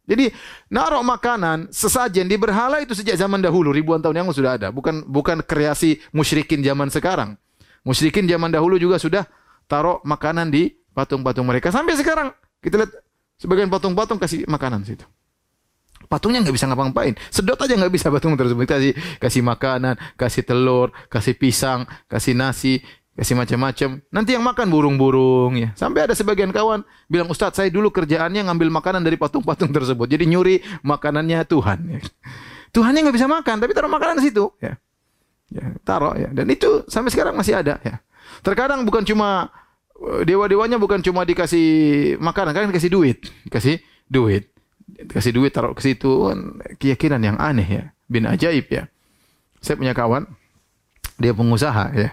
[0.09, 0.33] Jadi
[0.73, 4.67] naruh makanan sesajen di berhala itu sejak zaman dahulu ribuan tahun yang lalu sudah ada,
[4.73, 7.37] bukan bukan kreasi musyrikin zaman sekarang.
[7.85, 9.29] Musyrikin zaman dahulu juga sudah
[9.69, 12.33] taruh makanan di patung-patung mereka sampai sekarang.
[12.57, 12.91] Kita lihat
[13.37, 15.05] sebagian patung-patung kasih makanan situ.
[16.09, 17.13] Patungnya nggak bisa ngapa-ngapain.
[17.29, 18.65] Sedot aja nggak bisa patung tersebut.
[18.65, 22.81] Kasih kasih makanan, kasih telur, kasih pisang, kasih nasi,
[23.13, 24.01] kasih macam-macam.
[24.09, 25.69] Nanti yang makan burung-burung ya.
[25.77, 30.09] Sampai ada sebagian kawan bilang, Ustadz saya dulu kerjaannya ngambil makanan dari patung-patung tersebut.
[30.09, 31.79] Jadi nyuri makanannya Tuhan.
[31.93, 32.01] Ya.
[32.73, 34.49] Tuhannya nggak bisa makan, tapi taruh makanan di situ.
[34.57, 34.81] Ya.
[35.53, 36.33] ya, taruh ya.
[36.33, 37.77] Dan itu sampai sekarang masih ada.
[37.85, 38.01] Ya.
[38.41, 39.53] Terkadang bukan cuma
[40.25, 43.77] dewa-dewanya bukan cuma dikasih makanan, kan dikasih duit, dikasih
[44.09, 44.49] duit
[45.09, 46.29] kasih duit taruh ke situ.
[46.29, 47.83] Kan keyakinan yang aneh ya.
[48.09, 48.89] Bin ajaib ya.
[49.59, 50.25] Saya punya kawan
[51.19, 52.09] dia pengusaha ya.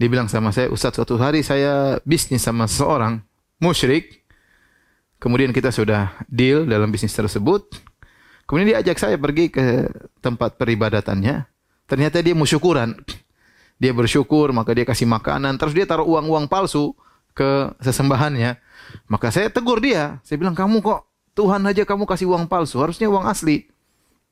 [0.00, 3.20] Dia bilang sama saya Ustaz suatu hari saya bisnis sama seorang
[3.60, 4.24] musyrik.
[5.20, 7.68] Kemudian kita sudah deal dalam bisnis tersebut.
[8.48, 9.92] Kemudian dia ajak saya pergi ke
[10.24, 11.44] tempat peribadatannya.
[11.84, 12.96] Ternyata dia musyukuran
[13.80, 15.56] dia bersyukur maka dia kasih makanan.
[15.56, 16.92] Terus dia taruh uang-uang palsu
[17.32, 18.60] ke sesembahannya.
[19.08, 20.20] Maka saya tegur dia.
[20.22, 23.70] Saya bilang kamu kok Tuhan aja kamu kasih uang palsu, harusnya uang asli.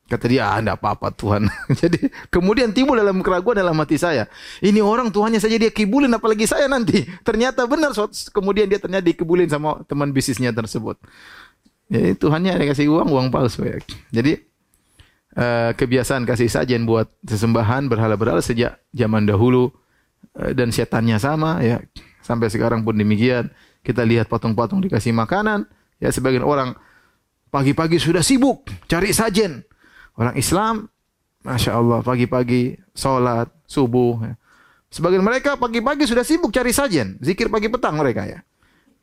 [0.08, 1.52] Kata dia, ah, enggak apa-apa Tuhan.
[1.84, 4.24] Jadi kemudian timbul dalam keraguan dalam hati saya.
[4.64, 7.04] Ini orang Tuhannya saja dia kibulin, apalagi saya nanti.
[7.28, 7.92] Ternyata benar,
[8.32, 10.96] kemudian dia ternyata dikibulin sama teman bisnisnya tersebut.
[11.92, 13.76] Jadi Tuhannya ada kasih uang, uang palsu ya.
[14.08, 14.40] Jadi
[15.36, 19.72] uh, kebiasaan kasih sajian buat sesembahan berhala-berhala sejak zaman dahulu
[20.36, 21.84] uh, dan setannya sama ya.
[22.24, 23.52] Sampai sekarang pun demikian.
[23.84, 25.64] Kita lihat patung-patung dikasih makanan.
[25.96, 26.76] Ya sebagian orang
[27.48, 29.64] Pagi-pagi sudah sibuk cari sajen.
[30.18, 30.90] Orang Islam,
[31.46, 34.20] Masya Allah, pagi-pagi sholat, subuh.
[34.20, 34.34] Ya.
[34.88, 37.16] Sebagian mereka pagi-pagi sudah sibuk cari sajen.
[37.24, 38.40] Zikir pagi petang mereka ya.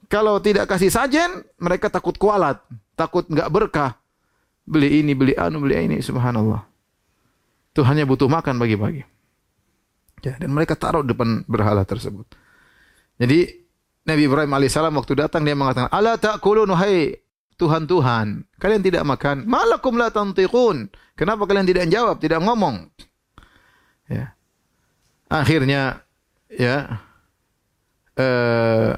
[0.06, 2.62] Kalau tidak kasih sajen, mereka takut kualat.
[2.94, 3.98] Takut nggak berkah.
[4.66, 5.98] Beli ini, beli anu, beli ini.
[6.02, 6.66] Subhanallah.
[7.74, 9.04] Tuhannya butuh makan pagi-pagi.
[10.26, 12.26] Ya, dan mereka taruh depan berhala tersebut.
[13.22, 13.66] Jadi
[14.06, 17.25] Nabi Ibrahim alaihissalam waktu datang dia mengatakan, "Ala ta'kulun hai
[17.56, 19.48] Tuhan-Tuhan, kalian tidak makan.
[19.48, 20.92] Malakum la tantiqun.
[21.16, 22.92] Kenapa kalian tidak jawab, tidak ngomong?
[24.12, 24.36] Ya.
[25.32, 26.06] Akhirnya
[26.52, 27.02] ya
[28.20, 28.92] uh,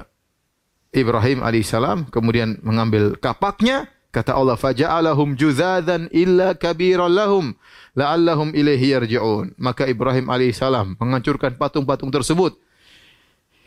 [0.94, 7.52] Ibrahim alaihissalam kemudian mengambil kapaknya kata Allah faja'alahum juzadan illa kabiran lahum
[7.92, 12.56] la'allahum ilaihi yarji'un maka Ibrahim alaihissalam menghancurkan patung-patung tersebut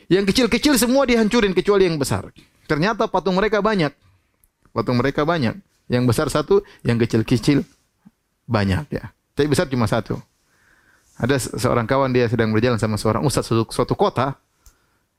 [0.09, 2.33] yang kecil-kecil semua dihancurin kecuali yang besar
[2.65, 3.93] ternyata patung mereka banyak
[4.71, 5.55] Patung mereka banyak.
[5.91, 7.67] Yang besar satu, yang kecil-kecil
[8.47, 9.11] banyak ya.
[9.35, 10.19] Tapi besar cuma satu.
[11.19, 14.39] Ada seorang kawan dia sedang berjalan sama seorang ustaz suatu, suatu kota.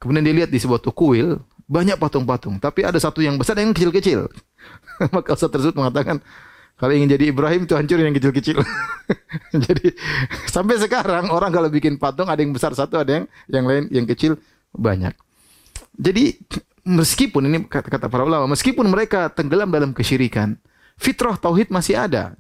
[0.00, 1.38] Kemudian dia lihat di sebuah tukuil
[1.70, 4.26] banyak patung-patung, tapi ada satu yang besar yang kecil-kecil.
[5.14, 6.18] Maka ustaz tersebut mengatakan,
[6.76, 8.58] kalau ingin jadi Ibrahim itu hancurin yang kecil-kecil.
[9.70, 9.94] jadi
[10.50, 14.06] sampai sekarang orang kalau bikin patung ada yang besar satu, ada yang yang lain yang
[14.10, 14.40] kecil
[14.74, 15.14] banyak.
[15.94, 16.40] Jadi
[16.82, 20.58] meskipun ini kata-kata para ulama, meskipun mereka tenggelam dalam kesyirikan,
[20.98, 22.34] fitrah tauhid masih ada.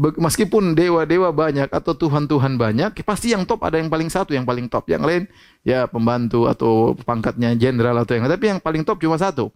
[0.00, 4.70] Meskipun dewa-dewa banyak atau tuhan-tuhan banyak, pasti yang top ada yang paling satu, yang paling
[4.70, 4.88] top.
[4.88, 5.22] Yang lain
[5.66, 9.52] ya pembantu atau pangkatnya jenderal atau yang tapi yang paling top cuma satu.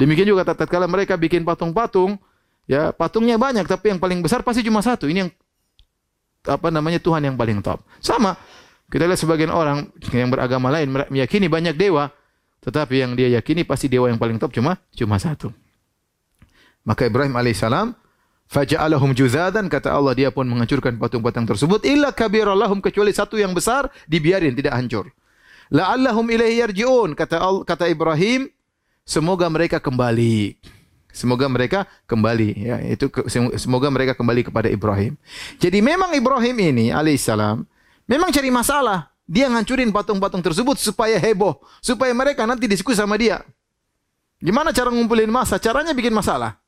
[0.00, 2.16] Demikian juga tatkala mereka bikin patung-patung,
[2.64, 5.10] ya patungnya banyak tapi yang paling besar pasti cuma satu.
[5.10, 5.30] Ini yang
[6.46, 7.84] apa namanya Tuhan yang paling top.
[8.00, 8.38] Sama
[8.88, 12.08] kita lihat sebagian orang yang beragama lain meyakini banyak dewa,
[12.62, 15.50] tetapi yang dia yakini pasti dewa yang paling top cuma cuma satu.
[16.86, 17.94] Maka Ibrahim alaihissalam
[18.52, 23.88] Faja'alahum juzadan kata Allah dia pun menghancurkan patung-patung tersebut illa kabirallahum kecuali satu yang besar
[24.04, 25.08] dibiarin tidak hancur.
[25.72, 28.52] La'allahum ilaihi yarji'un kata kata Ibrahim
[29.08, 30.60] semoga mereka kembali.
[31.12, 33.08] Semoga mereka kembali ya itu
[33.56, 35.16] semoga mereka kembali kepada Ibrahim.
[35.56, 37.64] Jadi memang Ibrahim ini alaihissalam
[38.04, 39.11] memang cari masalah.
[39.32, 43.40] Dia ngancurin patung-patung tersebut supaya heboh, supaya mereka nanti diskusi sama dia.
[44.44, 45.56] Gimana cara ngumpulin masa?
[45.56, 46.60] Caranya bikin masalah.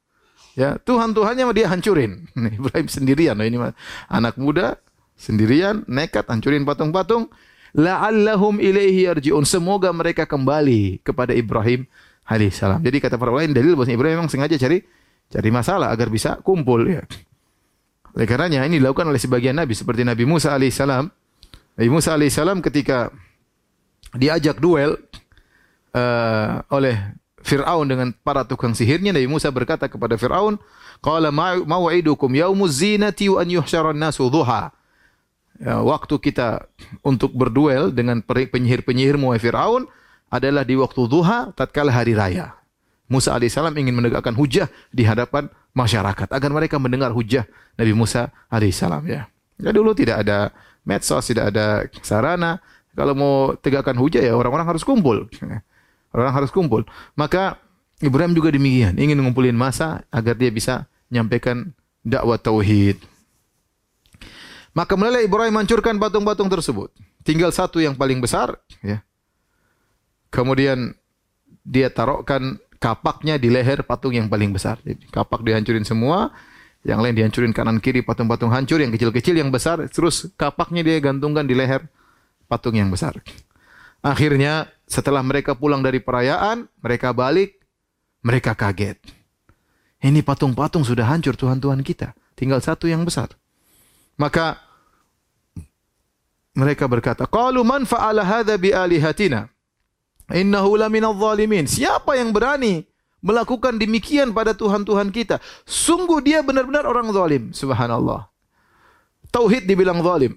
[0.57, 2.25] Ya, Tuhan-Tuhannya dia hancurin.
[2.57, 3.61] Ibrahim sendirian, ini
[4.09, 4.81] anak muda
[5.13, 7.29] sendirian nekat hancurin patung-patung.
[7.77, 9.45] La'allahum ilaihi yarji'un.
[9.45, 11.85] Semoga mereka kembali kepada Ibrahim
[12.25, 12.81] alaihissalam.
[12.81, 14.81] Jadi kata para lain dalil bahwa Ibrahim memang sengaja cari
[15.29, 17.03] cari masalah agar bisa kumpul ya.
[18.15, 21.11] Oleh karenanya ini dilakukan oleh sebagian nabi seperti Nabi Musa alaihissalam.
[21.75, 23.11] Nabi Musa alaihissalam ketika
[24.15, 24.95] diajak duel
[25.95, 26.95] uh, oleh
[27.45, 30.57] Fir'aun dengan para tukang sihirnya, Nabi Musa berkata kepada Fir'aun,
[31.05, 31.29] Qala
[31.67, 34.73] maw'idukum yaumuz zinati wa an yuhsyaran nasu dhuha.
[35.61, 36.67] Ya, waktu kita
[37.05, 39.87] untuk berduel dengan penyihir-penyihir wahai Fir'aun
[40.33, 42.59] adalah di waktu duha tatkala hari raya.
[43.07, 47.45] Musa alaihissalam ingin menegakkan hujah di hadapan masyarakat agar mereka mendengar hujah
[47.77, 49.29] Nabi Musa alaihissalam ya.
[49.61, 50.51] Ya dulu tidak ada
[50.85, 52.61] medsos, tidak ada sarana.
[52.95, 55.27] Kalau mau tegakkan hujah ya orang-orang harus kumpul.
[56.15, 56.87] Orang harus kumpul.
[57.19, 57.59] Maka
[57.99, 61.75] Ibrahim juga demikian, ingin mengumpulin masa agar dia bisa menyampaikan
[62.07, 63.01] dakwah tauhid.
[64.75, 66.91] Maka mulai Ibrahim hancurkan patung-patung tersebut.
[67.23, 69.01] Tinggal satu yang paling besar, ya.
[70.35, 70.99] Kemudian
[71.63, 74.77] dia taruhkan kapaknya di leher patung yang paling besar.
[74.83, 76.35] Jadi, kapak dihancurin semua,
[76.85, 81.49] yang lain dihancurin kanan kiri patung-patung hancur, yang kecil-kecil, yang besar, terus kapaknya dia gantungkan
[81.49, 81.89] di leher
[82.45, 83.17] patung yang besar.
[84.05, 87.57] Akhirnya setelah mereka pulang dari perayaan, mereka balik,
[88.21, 89.01] mereka kaget.
[90.05, 92.13] Ini patung-patung sudah hancur Tuhan-Tuhan kita.
[92.37, 93.33] Tinggal satu yang besar.
[94.21, 94.61] Maka
[96.53, 99.49] mereka berkata, "Qalu man fa'ala hadza bi alihatina?
[100.29, 102.85] Innahu laminadh zalimin." Siapa yang berani
[103.25, 105.41] melakukan demikian pada Tuhan-Tuhan kita?
[105.65, 107.57] Sungguh dia benar-benar orang zalim.
[107.57, 108.29] Subhanallah.
[109.33, 110.37] Tauhid dibilang zalim.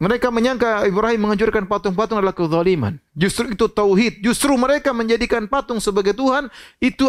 [0.00, 2.98] Mereka menyangka Ibrahim menghancurkan patung-patung adalah kezaliman.
[3.14, 4.24] Justru itu tauhid.
[4.24, 6.50] Justru mereka menjadikan patung sebagai Tuhan
[6.82, 7.06] itu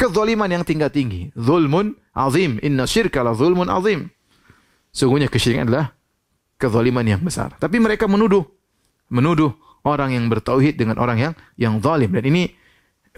[0.00, 1.28] kezaliman yang tingkat tinggi.
[1.36, 2.56] Zulmun azim.
[2.64, 4.08] Inna syirka la zulmun azim.
[4.90, 5.92] Sungguhnya kesyirikan adalah
[6.56, 7.52] kezaliman yang besar.
[7.60, 8.42] Tapi mereka menuduh
[9.12, 9.52] menuduh
[9.84, 12.52] orang yang bertauhid dengan orang yang yang zalim dan ini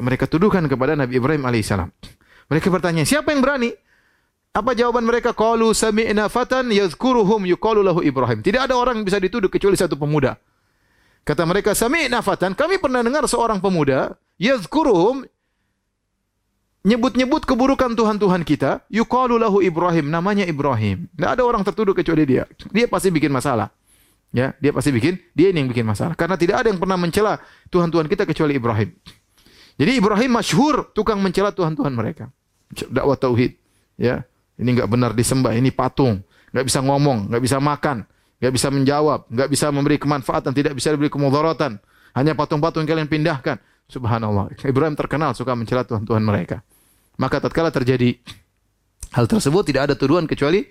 [0.01, 1.91] mereka tuduhkan kepada Nabi Ibrahim alaihissalam.
[2.49, 3.73] Mereka bertanya, siapa yang berani?
[4.53, 5.33] Apa jawaban mereka?
[5.33, 8.45] Qalu sami'na fatan yadhkuruhum yuqalu lahu Ibrahim.
[8.45, 10.37] Tidak ada orang yang bisa dituduh kecuali satu pemuda.
[11.25, 15.25] Kata mereka, sami'na fatan, kami pernah dengar seorang pemuda yadhkuruhum
[16.83, 21.09] nyebut-nyebut keburukan Tuhan-Tuhan kita, yuqalu lahu Ibrahim, namanya Ibrahim.
[21.15, 22.45] Tidak ada orang tertuduh kecuali dia.
[22.75, 23.71] Dia pasti bikin masalah.
[24.33, 26.17] Ya, dia pasti bikin, dia ini yang bikin masalah.
[26.17, 27.37] Karena tidak ada yang pernah mencela
[27.69, 28.91] Tuhan-Tuhan kita kecuali Ibrahim.
[29.77, 32.29] Jadi Ibrahim masyhur tukang mencela Tuhan-Tuhan mereka.
[32.89, 33.57] Dakwah tauhid,
[33.97, 34.25] ya.
[34.61, 36.21] Ini nggak benar disembah, ini patung.
[36.53, 38.05] Nggak bisa ngomong, nggak bisa makan,
[38.39, 41.81] nggak bisa menjawab, nggak bisa memberi kemanfaatan, tidak bisa memberi kemudaratan.
[42.13, 43.57] Hanya patung-patung kalian pindahkan.
[43.89, 44.53] Subhanallah.
[44.65, 46.61] Ibrahim terkenal suka mencela Tuhan-Tuhan mereka.
[47.17, 48.17] Maka tatkala terjadi
[49.13, 50.65] hal tersebut tidak ada tuduhan kecuali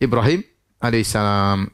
[0.00, 0.40] Ibrahim
[0.80, 1.68] alaihissalam.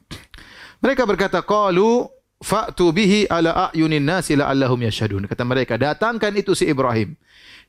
[0.79, 2.07] Mereka berkata, "Qalu
[2.39, 7.15] fa'tu bihi ala a'yunin nasi la'allahum yashhadun." Kata mereka, "Datangkan itu si Ibrahim."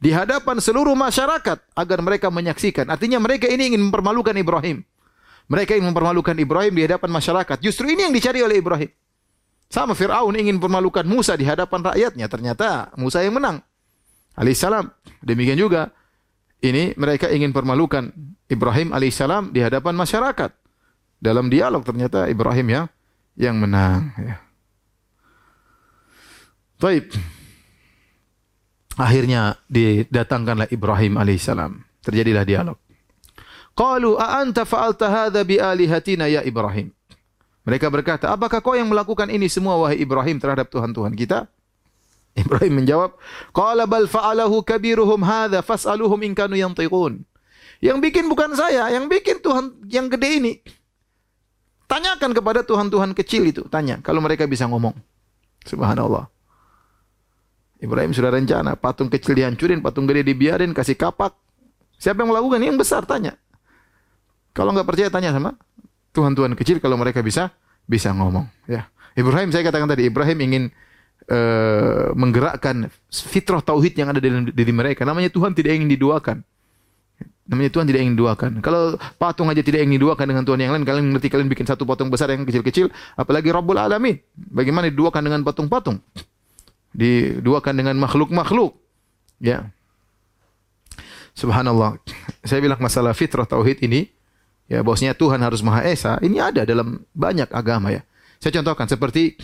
[0.01, 2.89] di hadapan seluruh masyarakat agar mereka menyaksikan.
[2.89, 4.81] Artinya mereka ini ingin mempermalukan Ibrahim.
[5.47, 7.61] Mereka ingin mempermalukan Ibrahim di hadapan masyarakat.
[7.61, 8.89] Justru ini yang dicari oleh Ibrahim.
[9.71, 12.27] Sama Fir'aun ingin mempermalukan Musa di hadapan rakyatnya.
[12.27, 13.61] Ternyata Musa yang menang.
[14.41, 14.89] alaihissalam.
[15.21, 15.93] Demikian juga
[16.65, 18.09] ini mereka ingin permalukan
[18.49, 20.51] Ibrahim alaihissalam di hadapan masyarakat.
[21.21, 22.87] Dalam dialog ternyata Ibrahim yang
[23.37, 24.17] yang menang.
[24.17, 24.41] Ya.
[26.81, 27.13] Baik.
[28.97, 31.85] Akhirnya didatangkanlah Ibrahim alaihissalam.
[32.01, 32.81] Terjadilah dialog.
[33.77, 36.89] Qalu a anta fa'alta hadza bi alihatina ya Ibrahim.
[37.69, 41.53] Mereka berkata, "Apakah kau yang melakukan ini semua wahai Ibrahim terhadap Tuhan-tuhan kita?"
[42.41, 43.13] Ibrahim menjawab,
[43.53, 47.21] "Qala bal fa'alahu kabiruhum hadza fas'aluhum in kanu yantiqun."
[47.85, 50.53] Yang bikin bukan saya, yang bikin Tuhan yang gede ini.
[51.89, 54.93] Tanyakan kepada Tuhan-Tuhan kecil itu, tanya kalau mereka bisa ngomong.
[55.65, 56.29] Subhanallah.
[57.81, 61.33] Ibrahim sudah rencana, patung kecil dihancurin, patung gede dibiarin, kasih kapak.
[61.97, 62.61] Siapa yang melakukan?
[62.61, 63.41] Yang besar tanya.
[64.53, 65.57] Kalau nggak percaya tanya sama
[66.11, 67.55] Tuhan-Tuhan kecil kalau mereka bisa
[67.87, 68.47] bisa ngomong.
[68.67, 68.91] Ya.
[69.15, 70.63] Ibrahim saya katakan tadi Ibrahim ingin
[71.31, 75.07] uh, menggerakkan fitrah tauhid yang ada dalam diri mereka.
[75.07, 76.43] Namanya Tuhan tidak ingin diduakan.
[77.51, 78.51] Namanya Tuhan tidak ingin diduakan.
[78.63, 81.83] Kalau patung aja tidak ingin diduakan dengan Tuhan yang lain, kalian ngerti kalian bikin satu
[81.83, 84.23] patung besar yang kecil-kecil, apalagi Rabbul Alamin.
[84.39, 85.99] Bagaimana diduakan dengan patung-patung?
[86.91, 88.75] Diduakan dengan makhluk-makhluk.
[89.39, 89.71] Ya.
[91.35, 91.97] Subhanallah.
[92.45, 94.11] Saya bilang masalah fitrah tauhid ini,
[94.67, 98.03] ya bosnya Tuhan harus Maha Esa, ini ada dalam banyak agama ya.
[98.41, 99.37] Saya contohkan seperti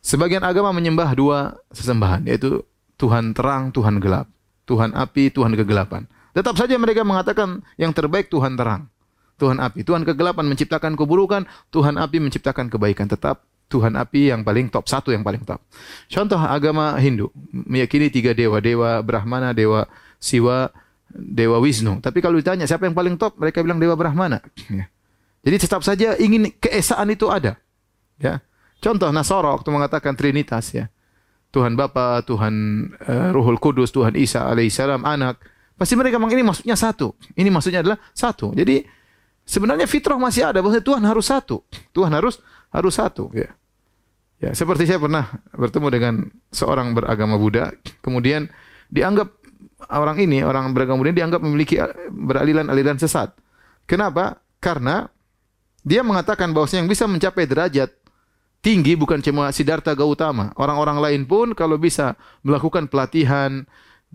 [0.00, 2.64] sebagian agama menyembah dua sesembahan, yaitu
[2.96, 4.26] Tuhan terang, Tuhan gelap.
[4.66, 6.10] Tuhan api, Tuhan kegelapan.
[6.34, 8.90] Tetap saja mereka mengatakan yang terbaik Tuhan terang.
[9.38, 9.84] Tuhan api.
[9.86, 13.06] Tuhan kegelapan menciptakan keburukan, Tuhan api menciptakan kebaikan.
[13.06, 15.58] Tetap Tuhan api yang paling top, satu yang paling top.
[16.06, 19.90] Contoh agama Hindu, meyakini tiga dewa, dewa Brahmana, dewa
[20.22, 20.70] Siwa,
[21.10, 21.98] dewa Wisnu.
[21.98, 24.38] Tapi kalau ditanya siapa yang paling top, mereka bilang dewa Brahmana.
[24.70, 24.86] Ya.
[25.46, 27.58] Jadi tetap saja ingin keesaan itu ada.
[28.18, 28.42] Ya.
[28.82, 30.86] Contoh Nasara waktu mengatakan Trinitas ya.
[31.54, 32.54] Tuhan Bapa, Tuhan
[33.06, 35.40] uh, Ruhul Kudus, Tuhan Isa alaihissalam anak.
[35.78, 37.14] Pasti mereka memang ini maksudnya satu.
[37.32, 38.52] Ini maksudnya adalah satu.
[38.52, 38.84] Jadi
[39.46, 41.62] sebenarnya fitrah masih ada bahwa Tuhan harus satu.
[41.94, 42.42] Tuhan harus
[42.76, 43.48] harus satu ya.
[44.36, 46.14] Ya, seperti saya pernah bertemu dengan
[46.52, 47.72] seorang beragama Buddha,
[48.04, 48.52] kemudian
[48.92, 49.32] dianggap
[49.88, 51.80] orang ini, orang beragama Buddha dianggap memiliki
[52.12, 53.32] beraliran-aliran sesat.
[53.88, 54.44] Kenapa?
[54.60, 55.08] Karena
[55.80, 57.96] dia mengatakan bahwa yang bisa mencapai derajat
[58.60, 60.52] tinggi bukan cuma Siddhartha Gautama.
[60.58, 63.64] Orang-orang lain pun kalau bisa melakukan pelatihan,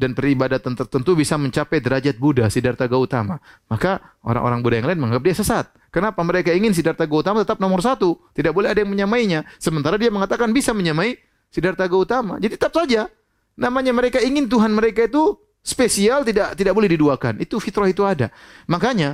[0.02, 3.38] dan peribadatan tertentu bisa mencapai derajat Buddha, Siddhartha Gautama.
[3.70, 5.70] Maka orang-orang Buddha yang lain menganggap dia sesat.
[5.94, 8.18] Kenapa mereka ingin Siddhartha Gautama tetap nomor satu?
[8.34, 9.46] Tidak boleh ada yang menyamainya.
[9.62, 11.22] Sementara dia mengatakan bisa menyamai
[11.54, 12.42] Siddhartha Gautama.
[12.42, 13.06] Jadi tetap saja.
[13.54, 17.38] Namanya mereka ingin Tuhan mereka itu spesial, tidak tidak boleh diduakan.
[17.38, 18.34] Itu fitrah itu ada.
[18.66, 19.14] Makanya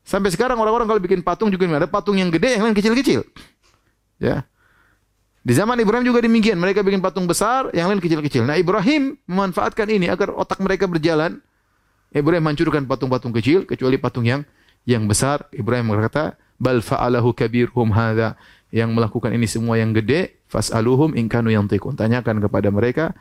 [0.00, 3.20] sampai sekarang orang-orang kalau bikin patung juga ada patung yang gede, yang lain kecil-kecil.
[4.16, 4.48] Ya.
[5.42, 6.54] Di zaman Ibrahim juga demikian.
[6.54, 8.46] Mereka bikin patung besar, yang lain kecil-kecil.
[8.46, 11.42] Nah Ibrahim memanfaatkan ini agar otak mereka berjalan.
[12.14, 14.46] Ibrahim hancurkan patung-patung kecil, kecuali patung yang
[14.86, 15.50] yang besar.
[15.50, 18.38] Ibrahim berkata, Bal fa'alahu kabirhum hadha.
[18.72, 21.98] Yang melakukan ini semua yang gede, fas'aluhum inkanu yang tikun.
[21.98, 23.12] Tanyakan kepada mereka,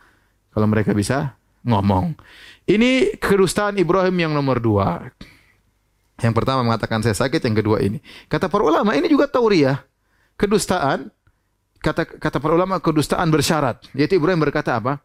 [0.54, 2.16] kalau mereka bisa ngomong.
[2.70, 5.12] Ini kedustaan Ibrahim yang nomor dua.
[6.22, 7.98] Yang pertama mengatakan saya sakit, yang kedua ini.
[8.30, 9.82] Kata para ulama, ini juga tauriah.
[10.38, 11.10] Kedustaan
[11.82, 13.82] kata kata para ulama kedustaan bersyarat.
[13.98, 15.02] Yaitu Ibrahim berkata apa?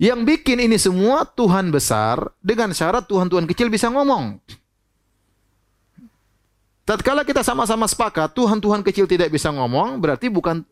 [0.00, 4.40] Yang bikin ini semua Tuhan besar dengan syarat Tuhan-Tuhan kecil bisa ngomong.
[6.88, 10.64] Tatkala kita sama-sama sepakat Tuhan-Tuhan kecil tidak bisa ngomong, berarti bukan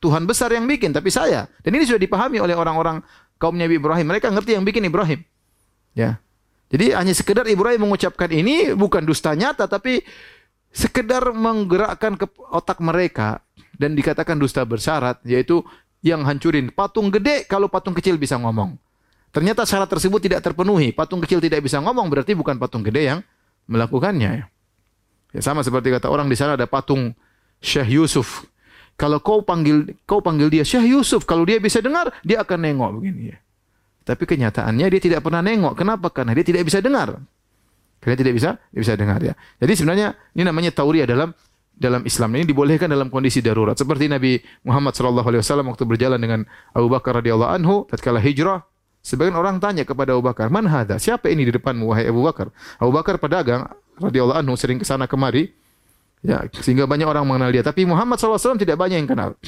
[0.00, 1.50] Tuhan besar yang bikin, tapi saya.
[1.60, 3.02] Dan ini sudah dipahami oleh orang-orang
[3.36, 4.06] kaumnya Ibrahim.
[4.08, 5.20] Mereka ngerti yang bikin Ibrahim.
[5.92, 6.22] Ya.
[6.70, 10.06] Jadi hanya sekedar Ibrahim mengucapkan ini bukan dusta nyata, tapi
[10.70, 13.42] sekedar menggerakkan ke otak mereka
[13.78, 15.62] dan dikatakan dusta bersyarat yaitu
[16.02, 18.74] yang hancurin patung gede kalau patung kecil bisa ngomong.
[19.30, 20.90] Ternyata syarat tersebut tidak terpenuhi.
[20.90, 23.20] Patung kecil tidak bisa ngomong berarti bukan patung gede yang
[23.70, 24.50] melakukannya.
[25.30, 27.12] Ya sama seperti kata orang di sana ada patung
[27.60, 28.48] Syekh Yusuf.
[28.98, 32.90] Kalau kau panggil kau panggil dia Syekh Yusuf, kalau dia bisa dengar, dia akan nengok
[32.98, 33.38] begini ya.
[34.02, 35.76] Tapi kenyataannya dia tidak pernah nengok.
[35.76, 36.08] Kenapa?
[36.08, 37.20] Karena dia tidak bisa dengar.
[38.00, 39.36] Karena tidak bisa, dia bisa dengar ya.
[39.60, 41.36] Jadi sebenarnya ini namanya tauriah dalam
[41.78, 43.78] dalam Islam ini dibolehkan dalam kondisi darurat.
[43.78, 46.42] Seperti Nabi Muhammad sallallahu alaihi wasallam waktu berjalan dengan
[46.74, 48.66] Abu Bakar radhiyallahu anhu tatkala hijrah,
[48.98, 50.98] sebagian orang tanya kepada Abu Bakar, "Man hadza?
[50.98, 52.50] Siapa ini di depanmu wahai Abu Bakar?"
[52.82, 53.70] Abu Bakar pedagang
[54.02, 55.54] radhiyallahu anhu sering ke sana kemari.
[56.18, 59.38] Ya, sehingga banyak orang mengenal dia, tapi Muhammad SAW tidak banyak yang kenal.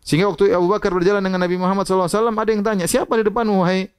[0.00, 3.60] Sehingga waktu Abu Bakar berjalan dengan Nabi Muhammad SAW, ada yang tanya, siapa di depanmu
[3.60, 3.92] wahai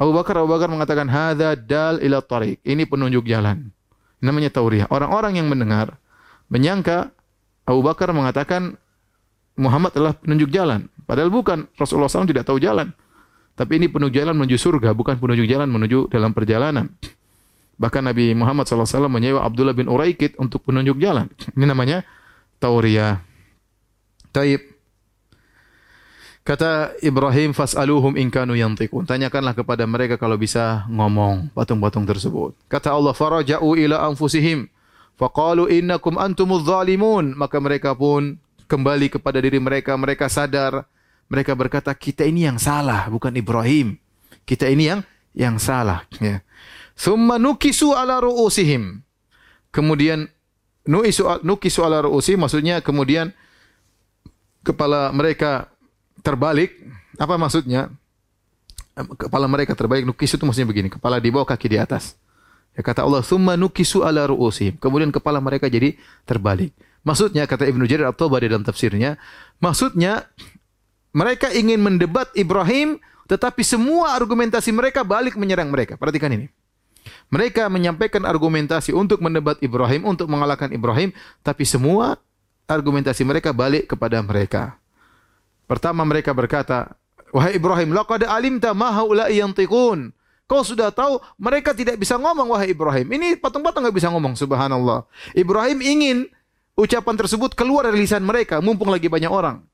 [0.00, 0.40] Abu Bakar?
[0.40, 2.64] Abu Bakar mengatakan, hadza dal ila tariq.
[2.64, 3.68] Ini penunjuk jalan.
[4.24, 4.88] Namanya tauriah.
[4.88, 6.00] Orang-orang yang mendengar,
[6.52, 7.10] menyangka
[7.66, 8.78] Abu Bakar mengatakan
[9.58, 10.86] Muhammad adalah penunjuk jalan.
[11.08, 11.66] Padahal bukan.
[11.80, 12.92] Rasulullah SAW tidak tahu jalan.
[13.56, 16.92] Tapi ini penunjuk jalan menuju surga, bukan penunjuk jalan menuju dalam perjalanan.
[17.80, 21.32] Bahkan Nabi Muhammad SAW menyewa Abdullah bin Uraikid untuk penunjuk jalan.
[21.56, 22.04] Ini namanya
[22.60, 23.20] Tauriyah.
[24.32, 24.60] Taib.
[26.46, 29.02] Kata Ibrahim, fas'aluhum in kanu yantiqun.
[29.02, 32.54] Tanyakanlah kepada mereka kalau bisa ngomong patung-patung tersebut.
[32.70, 34.70] Kata Allah, faraja'u ila anfusihim.
[35.16, 37.32] Faqalu innakum antumuz zalimun.
[37.36, 38.36] Maka mereka pun
[38.68, 39.96] kembali kepada diri mereka.
[39.96, 40.84] Mereka sadar.
[41.26, 43.98] Mereka berkata, kita ini yang salah, bukan Ibrahim.
[44.46, 45.00] Kita ini yang
[45.34, 46.06] yang salah.
[46.22, 46.38] Ya.
[46.94, 49.02] Thumma nukisu ala ru'usihim.
[49.74, 50.30] Kemudian
[50.86, 53.34] nukisu, nukisu ala ru'usihim, maksudnya kemudian
[54.62, 55.68] kepala mereka
[56.24, 56.72] terbalik,
[57.20, 57.92] apa maksudnya?
[58.96, 62.16] Kepala mereka terbalik, nukis itu maksudnya begini, kepala di bawah, kaki di atas.
[62.76, 65.96] Ya kata Allah, "Tsumma nukisu ala ru'usihim." Kemudian kepala mereka jadi
[66.28, 66.76] terbalik.
[67.02, 69.16] Maksudnya kata Ibnu Jarir At-Tabari dalam tafsirnya,
[69.62, 70.28] maksudnya
[71.16, 75.98] mereka ingin mendebat Ibrahim tetapi semua argumentasi mereka balik menyerang mereka.
[75.98, 76.46] Perhatikan ini.
[77.30, 81.10] Mereka menyampaikan argumentasi untuk mendebat Ibrahim, untuk mengalahkan Ibrahim,
[81.42, 82.18] tapi semua
[82.66, 84.78] argumentasi mereka balik kepada mereka.
[85.66, 86.94] Pertama mereka berkata,
[87.34, 90.14] Wahai Ibrahim, laqad alimta ma haula'i yantiqun.
[90.46, 93.10] Kau sudah tahu mereka tidak bisa ngomong wahai Ibrahim.
[93.10, 95.02] Ini patung-patung enggak bisa ngomong subhanallah.
[95.34, 96.16] Ibrahim ingin
[96.78, 99.66] ucapan tersebut keluar dari lisan mereka mumpung lagi banyak orang.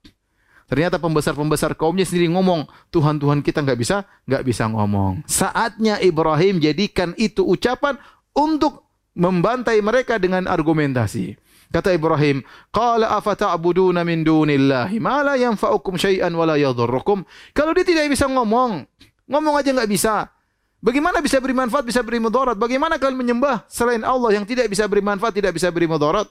[0.72, 5.20] Ternyata pembesar-pembesar kaumnya sendiri ngomong, Tuhan Tuhan kita nggak bisa nggak bisa ngomong.
[5.28, 8.00] Saatnya Ibrahim jadikan itu ucapan
[8.32, 11.36] untuk membantai mereka dengan argumentasi.
[11.68, 12.40] Kata Ibrahim,
[12.72, 18.24] "Qala afata'buduna min dunillahi ma la yanfa'ukum syai'an wa la yadhurrukum?" Kalau dia tidak bisa
[18.28, 18.88] ngomong,
[19.28, 20.32] ngomong aja enggak bisa.
[20.83, 22.59] Bagaimana bisa beri manfaat, bisa beri mudarat?
[22.59, 26.26] Bagaimana kalian menyembah selain Allah yang tidak bisa beri manfaat, tidak bisa beri mudarat?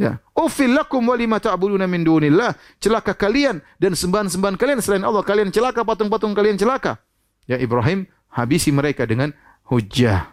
[0.00, 0.16] Ya.
[0.32, 2.56] Ufil lakum wa lima ta'buduna min dunillah.
[2.80, 5.20] Celaka kalian dan sembahan-sembahan kalian selain Allah.
[5.20, 7.04] Kalian celaka, patung-patung kalian celaka.
[7.44, 9.36] Ya Ibrahim habisi mereka dengan
[9.68, 10.32] hujah.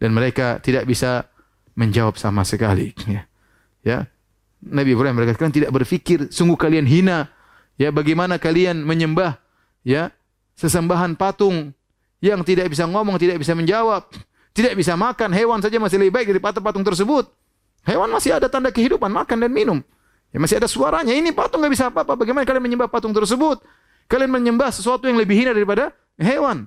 [0.00, 1.28] Dan mereka tidak bisa
[1.76, 2.96] menjawab sama sekali.
[3.04, 3.28] Ya.
[3.84, 3.98] Ya.
[4.64, 7.28] Nabi Ibrahim berkata, tidak berfikir, sungguh kalian hina.
[7.76, 9.36] Ya, bagaimana kalian menyembah
[9.84, 10.08] ya
[10.56, 11.76] sesembahan patung
[12.20, 14.08] yang tidak bisa ngomong, tidak bisa menjawab,
[14.56, 17.28] tidak bisa makan, hewan saja masih lebih baik dari patung-patung tersebut.
[17.86, 19.78] Hewan masih ada tanda kehidupan, makan dan minum.
[20.34, 21.14] Ya, masih ada suaranya.
[21.14, 22.18] Ini patung nggak bisa apa-apa.
[22.18, 23.62] Bagaimana kalian menyembah patung tersebut?
[24.10, 26.66] Kalian menyembah sesuatu yang lebih hina daripada hewan.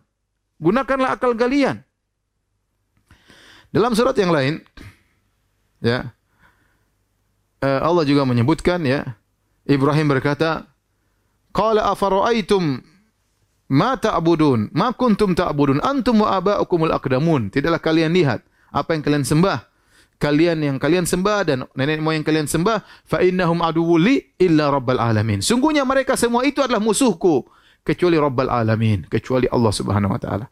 [0.60, 1.84] Gunakanlah akal kalian.
[3.70, 4.64] Dalam surat yang lain,
[5.84, 6.12] ya,
[7.64, 9.16] uh, Allah juga menyebutkan ya
[9.68, 10.68] Ibrahim berkata
[11.54, 12.82] qala afara'aitum
[13.72, 14.74] ma ta'budun?
[14.74, 15.80] Ma kuntum ta'budun?
[15.80, 17.54] Antum wa aba'ukumul aqdamun.
[17.54, 18.44] Tidaklah kalian lihat
[18.74, 19.70] apa yang kalian sembah.
[20.20, 25.40] Kalian yang kalian sembah dan nenek moyang kalian sembah fa innahum aduwwuli illa rabbal alamin.
[25.40, 27.48] Sungguhnya mereka semua itu adalah musuhku
[27.88, 30.52] kecuali rabbal alamin kecuali Allah Subhanahu wa taala.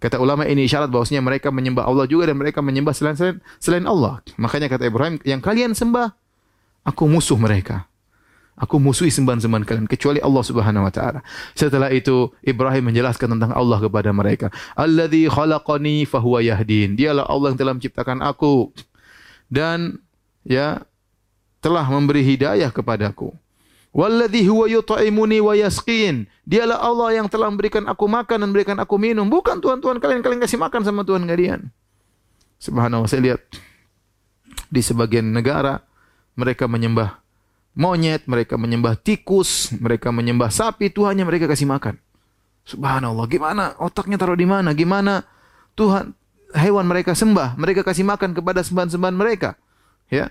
[0.00, 3.84] Kata ulama ini isyarat bahwasanya mereka menyembah Allah juga dan mereka menyembah selain selain, selain
[3.84, 4.24] Allah.
[4.40, 6.16] Makanya kata Ibrahim, yang kalian sembah
[6.82, 7.86] Aku musuh mereka.
[8.52, 11.24] Aku musuhi sembahan-sembahan kalian kecuali Allah Subhanahu wa taala.
[11.56, 14.52] Setelah itu Ibrahim menjelaskan tentang Allah kepada mereka.
[14.76, 16.92] Alladzi khalaqani fahuwa yahdin.
[16.92, 18.68] Dialah Allah yang telah menciptakan aku
[19.48, 20.04] dan
[20.44, 20.84] ya
[21.64, 23.32] telah memberi hidayah kepadaku.
[23.96, 26.28] Walladzi huwa yut'imuni wa yasqin.
[26.44, 29.24] Dialah Allah yang telah memberikan aku makan dan memberikan aku minum.
[29.32, 31.72] Bukan tuan-tuan kalian kalian kasih makan sama tuan kalian.
[32.60, 33.42] Subhanallah saya lihat
[34.68, 35.80] di sebagian negara
[36.36, 37.21] mereka menyembah
[37.72, 41.96] monyet, mereka menyembah tikus, mereka menyembah sapi, Tuhannya mereka kasih makan.
[42.62, 44.70] Subhanallah, gimana otaknya taruh di mana?
[44.70, 45.26] Gimana
[45.74, 46.14] Tuhan
[46.54, 49.58] hewan mereka sembah, mereka kasih makan kepada sembahan-sembahan mereka.
[50.12, 50.30] Ya.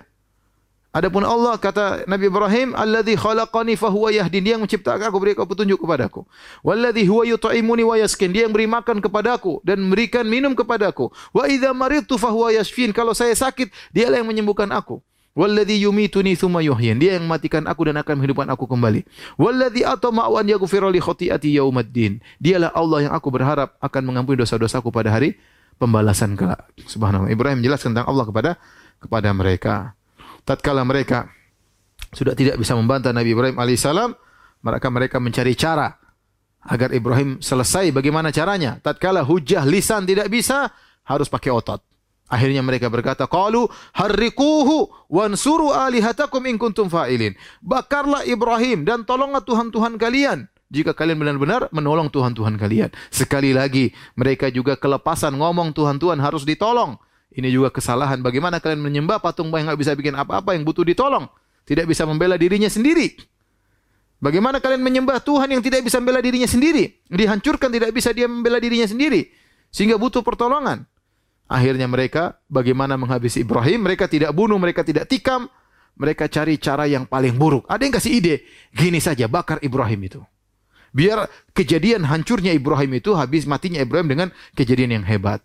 [0.92, 5.80] Adapun Allah kata Nabi Ibrahim, "Alladzi khalaqani fahuwa yahdin." Dia yang menciptakan aku, beri petunjuk
[5.80, 6.28] kepadaku.
[6.60, 11.08] "Walladzi huwa yut'imuni wa yaskin." Dia yang beri makan kepadaku dan memberikan minum kepadaku.
[11.32, 15.00] "Wa idza maridtu fahuwa yashfin." Kalau saya sakit, dialah yang menyembuhkan aku.
[15.32, 17.00] Walladhi yumituni thumma yuhyin.
[17.00, 19.00] Dia yang matikan aku dan akan menghidupkan aku kembali.
[19.40, 22.20] Walladhi atama'u an yaghfira li khati'ati yaumaddin.
[22.36, 25.40] Dialah Allah yang aku berharap akan mengampuni dosa-dosaku pada hari
[25.80, 26.68] pembalasan kelak.
[26.84, 27.32] Subhanallah.
[27.32, 28.50] Ibrahim menjelaskan tentang Allah kepada
[29.00, 29.74] kepada mereka.
[30.44, 31.32] Tatkala mereka
[32.12, 34.12] sudah tidak bisa membantah Nabi Ibrahim alaihissalam,
[34.60, 35.96] maka mereka mencari cara
[36.62, 37.88] agar Ibrahim selesai.
[37.90, 38.78] Bagaimana caranya?
[38.78, 40.70] Tatkala hujah lisan tidak bisa,
[41.08, 41.80] harus pakai otot.
[42.32, 50.00] Akhirnya mereka berkata, "Qalu harriquhu wansuru alihatakum in kuntum fa'ilin." Bakarlah Ibrahim dan tolonglah tuhan-tuhan
[50.00, 52.88] kalian jika kalian benar-benar menolong tuhan-tuhan kalian.
[53.12, 56.96] Sekali lagi, mereka juga kelepasan ngomong tuhan-tuhan harus ditolong.
[57.28, 58.24] Ini juga kesalahan.
[58.24, 61.28] Bagaimana kalian menyembah patung yang nggak bisa bikin apa-apa yang butuh ditolong,
[61.68, 63.12] tidak bisa membela dirinya sendiri.
[64.22, 66.94] Bagaimana kalian menyembah Tuhan yang tidak bisa membela dirinya sendiri?
[67.10, 69.28] Dihancurkan tidak bisa dia membela dirinya sendiri.
[69.74, 70.86] Sehingga butuh pertolongan.
[71.52, 73.84] Akhirnya mereka bagaimana menghabisi Ibrahim?
[73.84, 75.52] Mereka tidak bunuh, mereka tidak tikam.
[76.00, 77.68] Mereka cari cara yang paling buruk.
[77.68, 78.34] Ada yang kasih ide,
[78.72, 80.20] gini saja bakar Ibrahim itu.
[80.96, 85.44] Biar kejadian hancurnya Ibrahim itu habis matinya Ibrahim dengan kejadian yang hebat.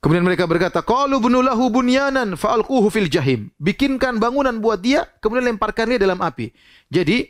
[0.00, 5.92] Kemudian mereka berkata, "Qalu bunulahu bunyanan fa'alquhu fil jahim." Bikinkan bangunan buat dia, kemudian lemparkan
[5.92, 6.52] dia dalam api.
[6.88, 7.28] Jadi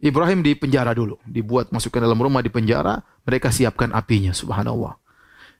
[0.00, 4.96] Ibrahim di penjara dulu, dibuat masukkan dalam rumah di penjara, mereka siapkan apinya, subhanallah.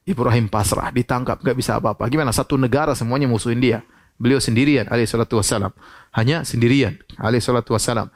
[0.06, 2.06] Ibrahim pasrah, ditangkap, nggak bisa apa-apa.
[2.06, 2.30] Gimana?
[2.30, 3.82] Satu negara semuanya musuhin dia.
[4.16, 5.74] Beliau sendirian, alaihi salatu wassalam.
[6.14, 8.08] Hanya sendirian, alaihi salatu wassalam.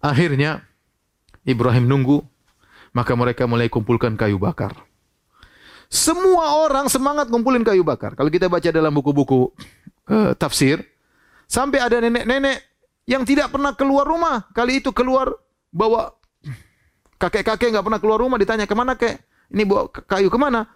[0.00, 0.64] Akhirnya
[1.44, 2.24] Ibrahim nunggu,
[2.96, 4.72] maka mereka mulai kumpulkan kayu bakar.
[5.86, 8.18] Semua orang semangat ngumpulin kayu bakar.
[8.18, 9.54] Kalau kita baca dalam buku-buku
[10.10, 10.82] uh, tafsir,
[11.46, 12.64] sampai ada nenek-nenek
[13.06, 14.50] yang tidak pernah keluar rumah.
[14.50, 15.30] Kali itu keluar
[15.70, 16.10] bawa
[17.22, 18.40] kakek-kakek nggak pernah keluar rumah.
[18.40, 19.22] Ditanya ke mana kek?
[19.54, 20.66] Ini bawa kayu ke mana?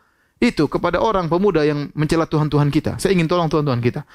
[0.41, 2.97] Itu kepada orang pemuda yang mencela Tuhan-Tuhan kita.
[2.97, 4.09] Saya ingin tolong Tuhan-Tuhan kita.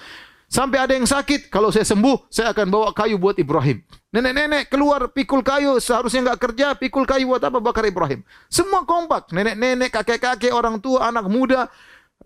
[0.46, 3.82] Sampai ada yang sakit, kalau saya sembuh, saya akan bawa kayu buat Ibrahim.
[4.14, 7.58] Nenek-nenek keluar pikul kayu, seharusnya nggak kerja, pikul kayu buat apa?
[7.58, 8.22] Bakar Ibrahim.
[8.50, 11.70] Semua kompak, nenek-nenek, kakek-kakek, orang tua, anak muda,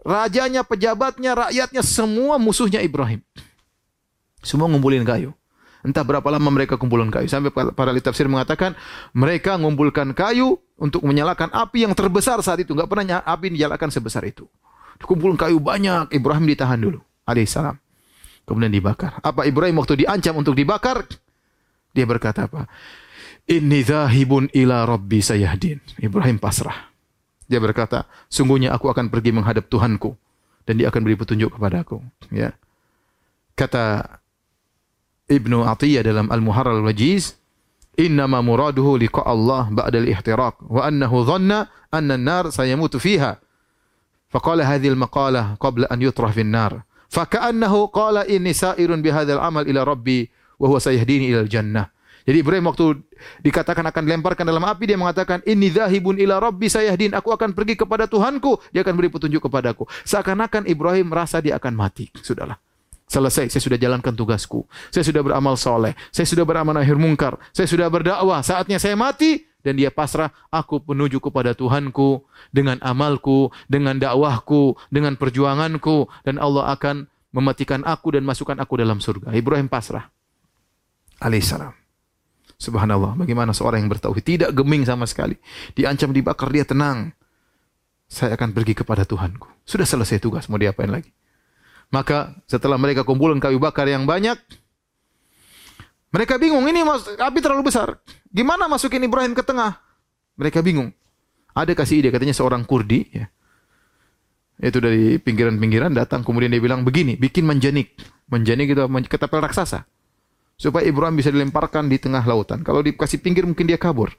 [0.03, 3.23] rajanya, pejabatnya, rakyatnya, semua musuhnya Ibrahim.
[4.43, 5.31] Semua ngumpulin kayu.
[5.79, 7.27] Entah berapa lama mereka kumpulkan kayu.
[7.31, 8.75] Sampai para ahli tafsir mengatakan
[9.15, 12.75] mereka ngumpulkan kayu untuk menyalakan api yang terbesar saat itu.
[12.75, 14.43] Nggak pernah api dinyalakan sebesar itu.
[14.99, 16.11] Kumpulkan kayu banyak.
[16.11, 16.99] Ibrahim ditahan dulu.
[17.23, 17.79] Alaihissalam
[18.49, 19.21] kemudian dibakar.
[19.21, 21.05] Apa Ibrahim waktu diancam untuk dibakar?
[21.93, 22.65] Dia berkata apa?
[23.45, 25.77] Inni zahibun ila rabbi sayahdin.
[26.01, 26.89] Ibrahim pasrah.
[27.45, 30.17] Dia berkata, sungguhnya aku akan pergi menghadap Tuhanku
[30.65, 32.01] dan dia akan beri petunjuk kepadaku.
[32.33, 32.57] Ya.
[33.53, 34.17] Kata
[35.29, 37.37] Ibnu Atiyah dalam Al-Muharrar Al-Wajiz,
[37.95, 43.37] innama muraduhu liqa Allah ba'da al-ihtiraq wa annahu dhanna anna an-nar sayamutu fiha.
[44.33, 46.85] Faqala hadhihi al-maqalah qabla an yutrah fi an-nar.
[47.09, 50.29] Faka'annahu qala inni sa'irun bihadzal amal ila rabbi
[50.61, 51.89] wa huwa sayahdini ilal jannah.
[52.29, 53.01] Jadi Ibrahim waktu
[53.41, 57.73] dikatakan akan dilemparkan dalam api dia mengatakan inni dzahibun ila rabbi sayahdin aku akan pergi
[57.73, 59.89] kepada Tuhanku dia akan beri petunjuk kepadaku.
[60.05, 62.13] Seakan-akan Ibrahim merasa dia akan mati.
[62.21, 62.61] Sudahlah.
[63.09, 64.69] Selesai, saya sudah jalankan tugasku.
[64.93, 65.97] Saya sudah beramal soleh.
[66.13, 67.41] Saya sudah beramal akhir mungkar.
[67.49, 68.45] Saya sudah berdakwah.
[68.45, 72.21] Saatnya saya mati dan dia pasrah, aku menuju kepada Tuhanku
[72.53, 79.01] dengan amalku, dengan dakwahku, dengan perjuanganku dan Allah akan mematikan aku dan masukkan aku dalam
[79.01, 79.33] surga.
[79.33, 80.13] Ibrahim pasrah.
[81.17, 81.73] Alaihissalam.
[82.61, 85.33] Subhanallah, bagaimana seorang yang bertauhid tidak geming sama sekali.
[85.73, 87.09] Diancam dibakar dia tenang.
[88.05, 89.49] Saya akan pergi kepada Tuhanku.
[89.65, 91.09] Sudah selesai tugas, mau diapain lagi?
[91.89, 94.37] Maka setelah mereka kumpulkan kayu bakar yang banyak,
[96.09, 96.81] mereka bingung, ini
[97.17, 98.01] api terlalu besar.
[98.29, 99.77] Gimana masukin Ibrahim ke tengah?
[100.37, 100.89] Mereka bingung.
[101.53, 103.25] Ada kasih ide, katanya seorang Kurdi, ya.
[104.61, 107.93] itu dari pinggiran-pinggiran datang, kemudian dia bilang begini, bikin menjanik.
[108.29, 109.85] Menjanik itu ketapel raksasa.
[110.59, 112.61] Supaya Ibrahim bisa dilemparkan di tengah lautan.
[112.61, 114.13] Kalau dikasih pinggir mungkin dia kabur.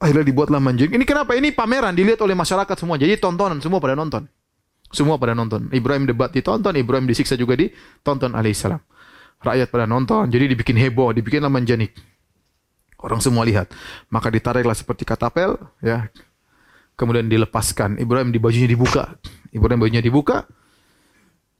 [0.00, 0.96] Akhirnya dibuatlah menjanik.
[0.98, 1.34] Ini kenapa?
[1.34, 2.98] Ini pameran, dilihat oleh masyarakat semua.
[2.98, 4.26] Jadi tontonan, semua pada nonton.
[4.90, 5.70] Semua pada nonton.
[5.70, 8.82] Ibrahim debat ditonton, Ibrahim disiksa juga ditonton alaihissalam.
[9.40, 11.96] Rakyat pada nonton, jadi dibikin heboh, dibikinlah manjanik.
[13.00, 13.72] Orang semua lihat.
[14.12, 16.12] Maka ditariklah seperti katapel, ya.
[17.00, 17.96] Kemudian dilepaskan.
[17.96, 19.16] Ibrahim di bajunya dibuka.
[19.56, 20.44] Ibrahim bajunya dibuka.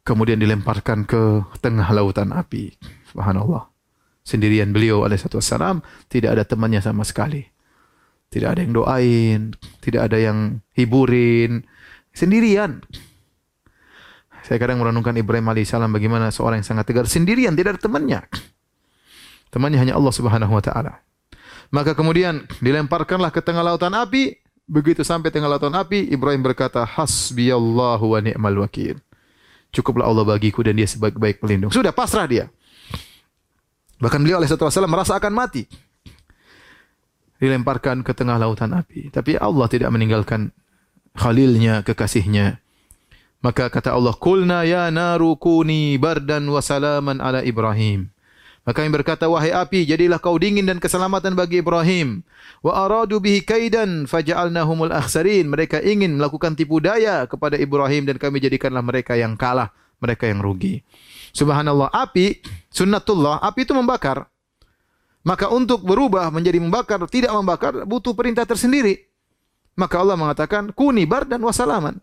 [0.04, 2.76] Kemudian dilemparkan ke tengah lautan api.
[3.08, 3.72] Subhanallah.
[4.20, 5.80] Sendirian beliau alaihissalam
[6.12, 7.48] tidak ada temannya sama sekali.
[8.28, 9.40] Tidak ada yang doain,
[9.80, 11.64] tidak ada yang hiburin,
[12.12, 12.84] sendirian.
[14.44, 18.20] Saya kadang merenungkan Ibrahim alaihissalam bagaimana seorang yang sangat tegar sendirian, tidak ada temannya.
[19.50, 21.02] Temannya hanya Allah Subhanahu wa taala.
[21.70, 24.38] Maka kemudian dilemparkanlah ke tengah lautan api.
[24.70, 29.02] Begitu sampai tengah lautan api, Ibrahim berkata, "Hasbiyallahu wa ni'mal wakil."
[29.70, 31.70] Cukuplah Allah bagiku dan dia sebaik-baik pelindung.
[31.74, 32.46] Sudah pasrah dia.
[33.98, 35.66] Bahkan beliau alaihissalam merasa akan mati.
[37.38, 39.10] Dilemparkan ke tengah lautan api.
[39.10, 40.54] Tapi Allah tidak meninggalkan
[41.18, 42.59] khalilnya, kekasihnya.
[43.40, 48.12] Maka kata Allah, "Qulna ya naru kuni bardan wa salaman ala Ibrahim."
[48.68, 52.20] Maka yang berkata, "Wahai api, jadilah kau dingin dan keselamatan bagi Ibrahim."
[52.60, 55.48] Wa aradu bihi kaidan faja'alnahumul akhsarin.
[55.48, 59.72] Mereka ingin melakukan tipu daya kepada Ibrahim dan kami jadikanlah mereka yang kalah,
[60.04, 60.84] mereka yang rugi.
[61.32, 64.28] Subhanallah, api sunnatullah, api itu membakar.
[65.24, 69.08] Maka untuk berubah menjadi membakar, tidak membakar butuh perintah tersendiri.
[69.80, 71.96] Maka Allah mengatakan, "Kuni bardan wa salaman."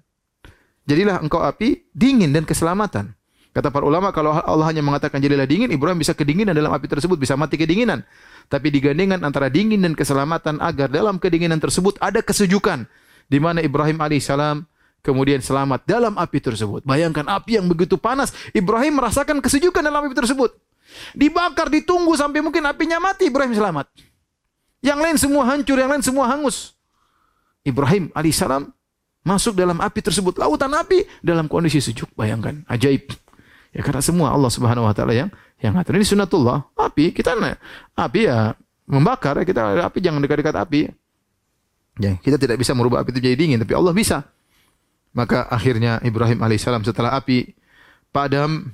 [0.88, 3.12] Jadilah engkau api dingin dan keselamatan.
[3.52, 7.18] Kata para ulama kalau Allah hanya mengatakan jadilah dingin, Ibrahim bisa kedinginan dalam api tersebut,
[7.20, 8.06] bisa mati kedinginan.
[8.48, 12.88] Tapi digandengkan antara dingin dan keselamatan agar dalam kedinginan tersebut ada kesejukan
[13.28, 14.64] di mana Ibrahim alaihissalam
[15.04, 16.86] kemudian selamat dalam api tersebut.
[16.88, 20.56] Bayangkan api yang begitu panas, Ibrahim merasakan kesejukan dalam api tersebut.
[21.18, 23.92] Dibakar, ditunggu sampai mungkin apinya mati, Ibrahim selamat.
[24.86, 26.78] Yang lain semua hancur, yang lain semua hangus.
[27.66, 28.72] Ibrahim alaihissalam
[29.28, 32.08] masuk dalam api tersebut, lautan api dalam kondisi sejuk.
[32.16, 33.12] Bayangkan, ajaib.
[33.76, 35.28] Ya karena semua Allah Subhanahu wa taala yang
[35.60, 36.00] yang ngatur.
[36.00, 36.72] Ini sunatullah.
[36.80, 37.36] Api kita
[37.94, 38.56] api ya
[38.88, 40.82] membakar, ya kita api jangan dekat-dekat api.
[41.98, 44.22] Ya, kita tidak bisa merubah api itu jadi dingin, tapi Allah bisa.
[45.18, 47.58] Maka akhirnya Ibrahim alaihissalam setelah api
[48.14, 48.70] padam,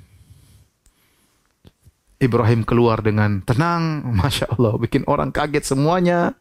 [2.20, 6.36] Ibrahim keluar dengan tenang, masya Allah, bikin orang kaget semuanya.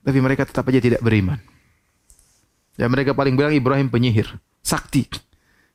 [0.00, 1.40] Tapi mereka tetap aja tidak beriman.
[2.80, 5.04] Ya mereka paling bilang Ibrahim penyihir, sakti.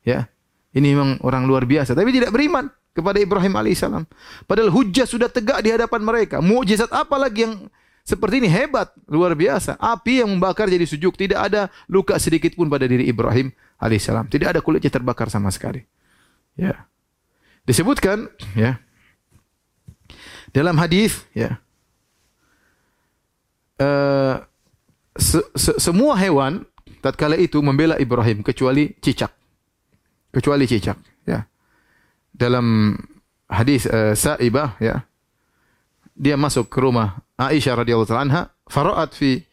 [0.01, 0.25] Ya,
[0.73, 2.65] ini memang orang luar biasa, tapi tidak beriman
[2.97, 4.09] kepada Ibrahim alaihissalam.
[4.49, 6.41] Padahal hujah sudah tegak di hadapan mereka.
[6.41, 7.69] Mukjizat apa lagi yang
[8.01, 9.77] seperti ini hebat, luar biasa.
[9.77, 14.25] Api yang membakar jadi sejuk, tidak ada luka sedikit pun pada diri Ibrahim alaihissalam.
[14.25, 15.85] Tidak ada kulitnya terbakar sama sekali.
[16.57, 16.89] Ya.
[17.69, 18.81] Disebutkan ya
[20.53, 21.57] dalam hadis ya
[23.81, 24.39] uh,
[25.17, 26.63] se -se semua hewan
[27.05, 29.29] tatkala itu membela Ibrahim kecuali cicak.
[30.33, 30.97] Kecuali cicak,
[31.29, 31.45] ya.
[32.33, 32.97] Dalam
[33.45, 35.05] hadis uh, Sa'ibah ya
[36.15, 38.41] dia masuk ke rumah Aisyah radhiyallahu taala anha,
[38.71, 39.43] fara'at fi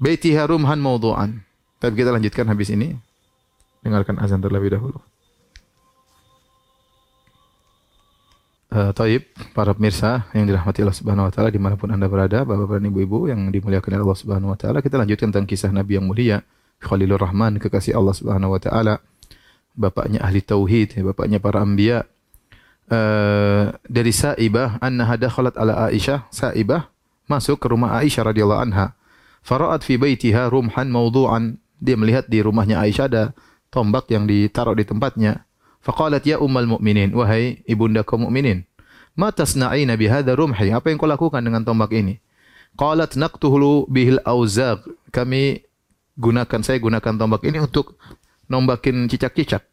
[0.00, 1.44] baitiha rumhan mawdu'an.
[1.76, 2.96] Tapi kita lanjutkan habis ini.
[3.84, 5.00] Dengarkan azan terlebih dahulu.
[8.70, 12.46] Uh, taib, para pemirsa yang dirahmati Allah Subhanahu wa taala di mana pun Anda berada,
[12.46, 15.98] Bapak dan Ibu-ibu yang dimuliakan oleh Allah Subhanahu wa taala, kita lanjutkan tentang kisah Nabi
[15.98, 16.46] yang mulia,
[16.80, 19.04] Khalilur Rahman, kekasih Allah Subhanahu wa taala,
[19.76, 22.08] bapaknya ahli tauhid, bapaknya para anbiya,
[22.88, 26.90] uh, dari Sa'ibah annaha dakhalat ala Aisyah Sa'ibah
[27.30, 28.98] masuk ke rumah Aisyah radhiyallahu anha.
[29.40, 31.56] Fara'at fi baitiha rumhan mawdu'an.
[31.80, 33.24] Dia melihat di rumahnya Aisyah ada
[33.72, 35.48] tombak yang ditaruh di tempatnya.
[35.80, 38.68] Faqalat ya ummal mu'minin wahai ibunda kaum mukminin
[39.20, 40.70] ma tasna'ina bi hadha rumhi?
[40.70, 42.20] Apa yang kau lakukan dengan tombak ini?
[42.78, 45.66] Qalat naqtuhu bihil auzaq kami
[46.20, 47.96] gunakan saya gunakan tombak ini untuk
[48.52, 49.64] nombakin cicak-cicak.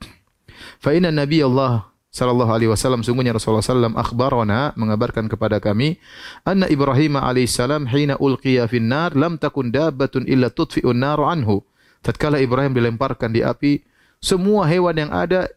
[0.80, 6.00] Fa inna nabi Allah sallallahu alaihi wasallam sungguhnya Rasulullah sallam akhbarana mengabarkan kepada kami
[6.48, 11.62] anna Ibrahim alaihi salam hina ulqiya fin nar lam takun dabbatun illa tudfi'un nar anhu.
[12.02, 13.84] Tatkala Ibrahim dilemparkan di api
[14.18, 15.52] semua hewan yang ada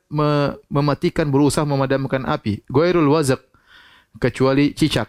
[0.68, 2.64] mematikan berusaha memadamkan api.
[2.68, 3.40] Ghairul wazaq
[4.20, 5.08] kecuali cicak.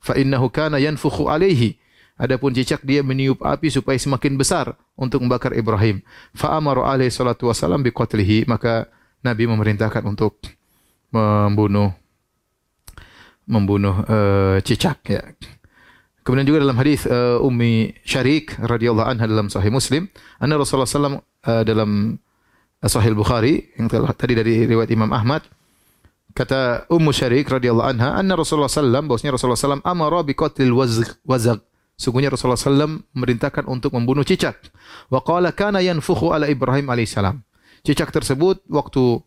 [0.00, 1.76] Fa innahu kana yanfukhu alaihi.
[2.20, 6.04] Adapun cicak dia meniup api supaya semakin besar untuk membakar Ibrahim.
[6.36, 8.86] Fa amara alaihi salatu wasalam biqatlihi maka
[9.24, 10.36] Nabi memerintahkan untuk
[11.10, 11.96] membunuh
[13.48, 15.24] membunuh uh, cicak ya.
[16.20, 20.06] Kemudian juga dalam hadis uh, Ummi Syarik radhiyallahu anha dalam Sahih Muslim,
[20.38, 22.20] anna Rasulullah sallam uh, dalam
[22.84, 25.42] Sahih Bukhari yang tadi dari riwayat Imam Ahmad
[26.32, 30.70] kata Ummu Syarik radhiyallahu anha anna Rasulullah sallam bahwasanya Rasulullah sallam amara bi qatlil
[31.26, 31.58] wazag
[32.00, 34.72] Sungguhnya Rasulullah sallam memerintahkan untuk membunuh cicak.
[35.12, 37.44] Wa qala kana yanfukhu ala Ibrahim alaihissalam.
[37.84, 39.20] Cicak tersebut waktu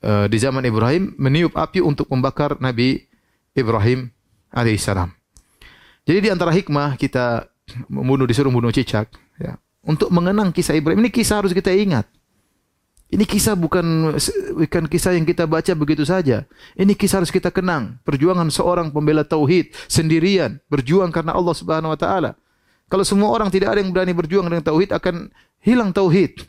[0.00, 3.04] uh, di zaman Ibrahim meniup api untuk membakar Nabi
[3.52, 4.08] Ibrahim
[4.56, 5.12] alaihissalam.
[6.08, 7.44] Jadi di antara hikmah kita
[7.92, 12.08] membunuh disuruh membunuh cicak ya, untuk mengenang kisah Ibrahim ini kisah harus kita ingat.
[13.08, 14.12] Ini kisah bukan
[14.52, 16.44] bukan kisah yang kita baca begitu saja.
[16.76, 17.96] Ini kisah harus kita kenang.
[18.04, 22.36] Perjuangan seorang pembela tauhid sendirian, berjuang karena Allah Subhanahu wa taala.
[22.88, 25.32] Kalau semua orang tidak ada yang berani berjuang dengan tauhid akan
[25.64, 26.44] hilang tauhid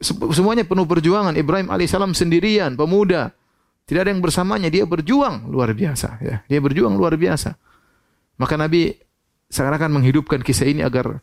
[0.00, 1.34] semuanya penuh perjuangan.
[1.36, 3.34] Ibrahim alaihissalam sendirian, pemuda.
[3.84, 6.08] Tidak ada yang bersamanya, dia berjuang luar biasa.
[6.22, 6.36] Ya.
[6.46, 7.58] Dia berjuang luar biasa.
[8.38, 8.96] Maka Nabi
[9.52, 11.20] seakan-akan menghidupkan kisah ini agar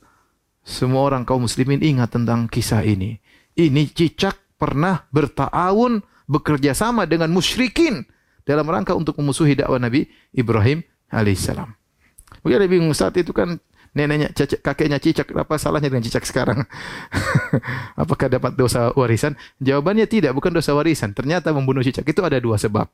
[0.61, 3.17] semua orang kaum muslimin ingat tentang kisah ini.
[3.59, 5.99] Ini cicak pernah bertahun
[6.31, 8.07] bekerja sama dengan musyrikin
[8.47, 10.79] dalam rangka untuk memusuhi dakwah Nabi Ibrahim
[11.11, 11.67] alaihissalam.
[12.39, 13.59] Mungkin Nabi bingung saat itu kan
[13.91, 16.63] neneknya cicak, kakeknya cicak apa salahnya dengan cicak sekarang?
[18.01, 19.35] Apakah dapat dosa warisan?
[19.59, 21.11] Jawabannya tidak bukan dosa warisan.
[21.11, 22.87] Ternyata membunuh cicak itu ada dua sebab.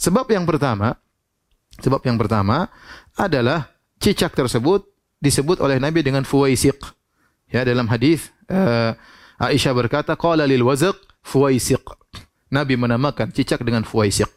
[0.00, 0.96] Sebab yang pertama
[1.80, 2.72] sebab yang pertama
[3.20, 3.68] adalah
[4.00, 4.88] cicak tersebut
[5.20, 6.80] disebut oleh Nabi dengan fuwaisiq.
[7.50, 8.94] Ya dalam hadis uh,
[9.40, 11.82] Aisyah berkata qala lil wazq fuwaisiq
[12.52, 14.28] Nabi menamakan cicak dengan fuwaisiq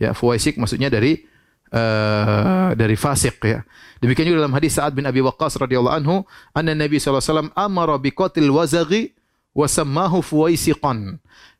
[0.00, 1.28] ya fuwaisiq maksudnya dari
[1.72, 3.60] uh, dari fasik ya.
[3.98, 6.16] Demikian juga dalam hadis Sa'ad bin Abi Waqqas radhiyallahu anhu,
[6.54, 9.12] anna Nabi sallallahu alaihi wasallam amara bi qatil wazaghi
[9.52, 11.18] wa sammahu fuwaisiqan.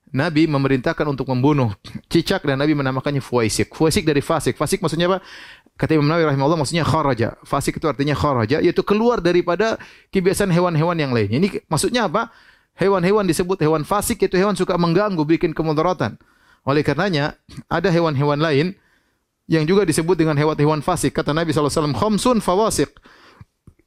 [0.09, 1.77] Nabi memerintahkan untuk membunuh
[2.09, 3.77] cicak dan Nabi menamakannya fuaisik.
[3.77, 4.57] Fuaisik dari fasik.
[4.57, 5.21] Fasik maksudnya apa?
[5.77, 7.37] Kata Imam Nawawi rahimahullah maksudnya kharaja.
[7.45, 9.77] Fasik itu artinya kharaja yaitu keluar daripada
[10.09, 11.37] kebiasaan hewan-hewan yang lainnya.
[11.37, 12.33] Ini maksudnya apa?
[12.79, 16.15] Hewan-hewan disebut hewan fasik yaitu hewan suka mengganggu, bikin kemudaratan.
[16.63, 17.35] Oleh karenanya
[17.67, 18.79] ada hewan-hewan lain
[19.51, 21.11] yang juga disebut dengan hewan-hewan fasik.
[21.11, 22.95] Kata Nabi SAW, khamsun fawasik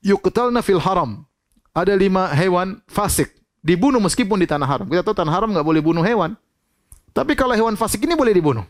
[0.04, 1.24] yuqtalna fil haram.
[1.72, 3.32] Ada lima hewan fasik
[3.64, 4.86] dibunuh meskipun di tanah haram.
[4.89, 6.36] Kita tahu tanah haram nggak boleh bunuh hewan.
[7.16, 8.66] Tapi kalau hewan fasik ini boleh dibunuh.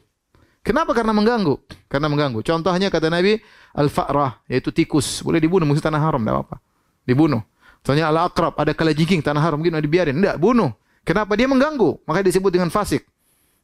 [0.61, 0.93] Kenapa?
[0.93, 1.57] Karena mengganggu.
[1.89, 2.45] Karena mengganggu.
[2.45, 3.41] Contohnya kata Nabi,
[3.73, 5.25] al-fa'rah, yaitu tikus.
[5.25, 6.57] Boleh dibunuh, mesti tanah haram, tidak apa-apa.
[7.01, 7.41] Dibunuh.
[7.81, 10.13] Contohnya al-akrab, ada kalajengking, tanah haram, mungkin dibiarin.
[10.17, 10.69] Tidak, bunuh.
[11.01, 11.33] Kenapa?
[11.33, 12.05] Dia mengganggu.
[12.05, 13.05] Makanya disebut dengan fasik.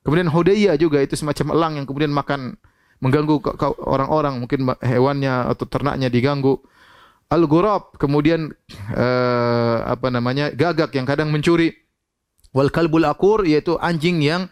[0.02, 2.58] Kemudian hudaiyah juga, itu semacam elang yang kemudian makan,
[2.98, 3.38] mengganggu
[3.86, 4.42] orang-orang.
[4.42, 6.58] Mungkin hewannya atau ternaknya diganggu
[7.28, 8.52] al-ghurab, kemudian
[8.96, 10.52] uh, apa namanya?
[10.52, 11.76] gagak yang kadang mencuri.
[12.56, 14.48] Wal kalbul akur yaitu anjing yang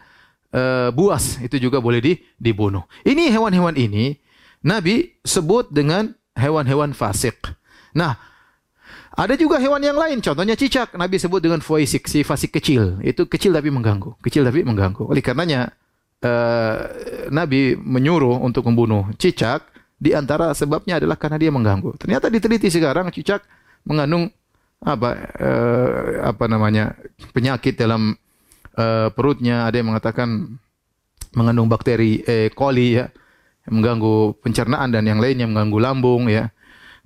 [0.52, 2.84] uh, buas itu juga boleh di, dibunuh.
[3.02, 4.20] Ini hewan-hewan ini
[4.62, 7.40] Nabi sebut dengan hewan-hewan fasik.
[7.96, 8.20] Nah,
[9.16, 10.92] ada juga hewan yang lain, contohnya cicak.
[10.92, 13.00] Nabi sebut dengan fuaisik, si fasik kecil.
[13.00, 14.20] Itu kecil tapi mengganggu.
[14.20, 15.08] Kecil tapi mengganggu.
[15.08, 15.72] Oleh karenanya,
[16.20, 16.76] uh,
[17.32, 19.64] Nabi menyuruh untuk membunuh cicak
[19.96, 21.96] di antara sebabnya adalah karena dia mengganggu.
[21.96, 23.40] Ternyata diteliti sekarang cicak
[23.88, 24.28] mengandung
[24.84, 26.92] apa eh, apa namanya
[27.32, 28.12] penyakit dalam
[28.76, 29.64] eh, perutnya.
[29.64, 30.60] Ada yang mengatakan
[31.32, 32.52] mengandung bakteri E.
[32.52, 33.08] coli ya,
[33.72, 36.52] mengganggu pencernaan dan yang lainnya mengganggu lambung ya.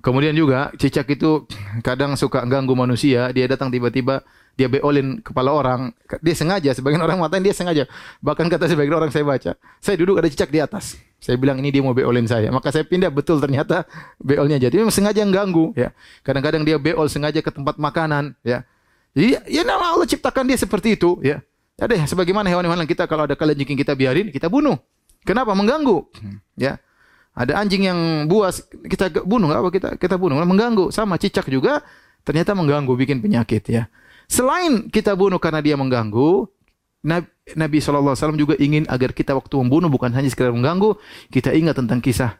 [0.01, 1.45] Kemudian juga cicak itu
[1.85, 3.29] kadang suka ganggu manusia.
[3.29, 4.25] Dia datang tiba-tiba
[4.57, 5.93] dia beolin kepala orang.
[6.19, 7.87] Dia sengaja, sebagian orang matain dia sengaja.
[8.19, 10.97] Bahkan kata sebagian orang saya baca, saya duduk ada cicak di atas.
[11.21, 12.49] Saya bilang ini dia mau beolin saya.
[12.49, 13.85] Maka saya pindah betul ternyata
[14.17, 15.93] beolnya jadi memang sengaja ganggu ya.
[16.25, 18.65] Kadang-kadang dia beol sengaja ke tempat makanan ya.
[19.13, 21.45] Jadi ya nama Allah ciptakan dia seperti itu ya.
[21.77, 24.77] Ada sebagaimana hewan-hewan kita kalau ada kalajengking kita biarin, kita bunuh.
[25.25, 25.53] Kenapa?
[25.53, 26.05] Mengganggu.
[26.57, 26.81] Ya.
[27.31, 30.91] Ada anjing yang buas, kita bunuh nggak apa kita kita bunuh, mengganggu.
[30.91, 31.79] Sama cicak juga
[32.27, 33.87] ternyata mengganggu, bikin penyakit ya.
[34.27, 36.47] Selain kita bunuh karena dia mengganggu,
[37.55, 40.99] Nabi SAW juga ingin agar kita waktu membunuh bukan hanya sekedar mengganggu,
[41.33, 42.37] kita ingat tentang kisah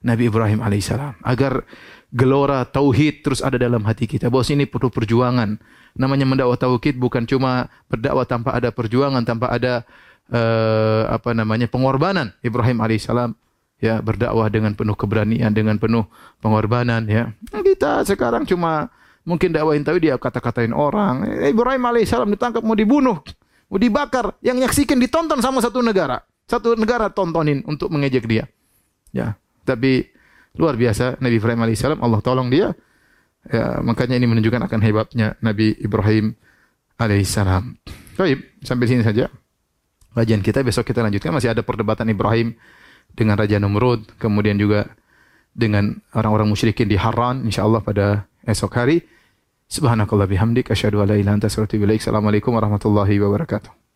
[0.00, 1.68] Nabi Ibrahim alaihissalam agar
[2.08, 4.32] gelora tauhid terus ada dalam hati kita.
[4.32, 5.60] Bahwa ini perlu perjuangan.
[5.94, 9.84] Namanya mendakwah tauhid bukan cuma berdakwah tanpa ada perjuangan, tanpa ada
[10.32, 12.32] uh, apa namanya pengorbanan.
[12.40, 13.36] Ibrahim alaihissalam
[13.80, 16.06] ya berdakwah dengan penuh keberanian, dengan penuh
[16.38, 17.32] pengorbanan ya.
[17.50, 18.92] Kita sekarang cuma
[19.24, 21.24] mungkin dakwahin tauhid dia kata-katain orang.
[21.48, 23.18] Ibrahim alaihissalam ditangkap mau dibunuh
[23.70, 26.26] mau dibakar, yang nyaksikan ditonton sama satu negara.
[26.50, 28.50] Satu negara tontonin untuk mengejek dia.
[29.14, 30.10] Ya, tapi
[30.58, 32.74] luar biasa Nabi Ibrahim alaihissalam Allah tolong dia.
[33.46, 36.34] Ya, makanya ini menunjukkan akan hebatnya Nabi Ibrahim
[36.98, 37.78] alaihissalam.
[38.18, 39.30] Baik, sampai sini saja.
[40.10, 42.58] Kajian kita besok kita lanjutkan masih ada perdebatan Ibrahim
[43.14, 44.90] dengan Raja Numrud, kemudian juga
[45.50, 49.02] dengan orang-orang musyrikin di Haran insyaallah pada esok hari.
[49.70, 52.00] Subhanakallah bihamdik asyhadu an la ilaha illa anta astaghfiruka wa atubu ilaik.
[52.02, 53.89] Assalamualaikum warahmatullahi wabarakatuh.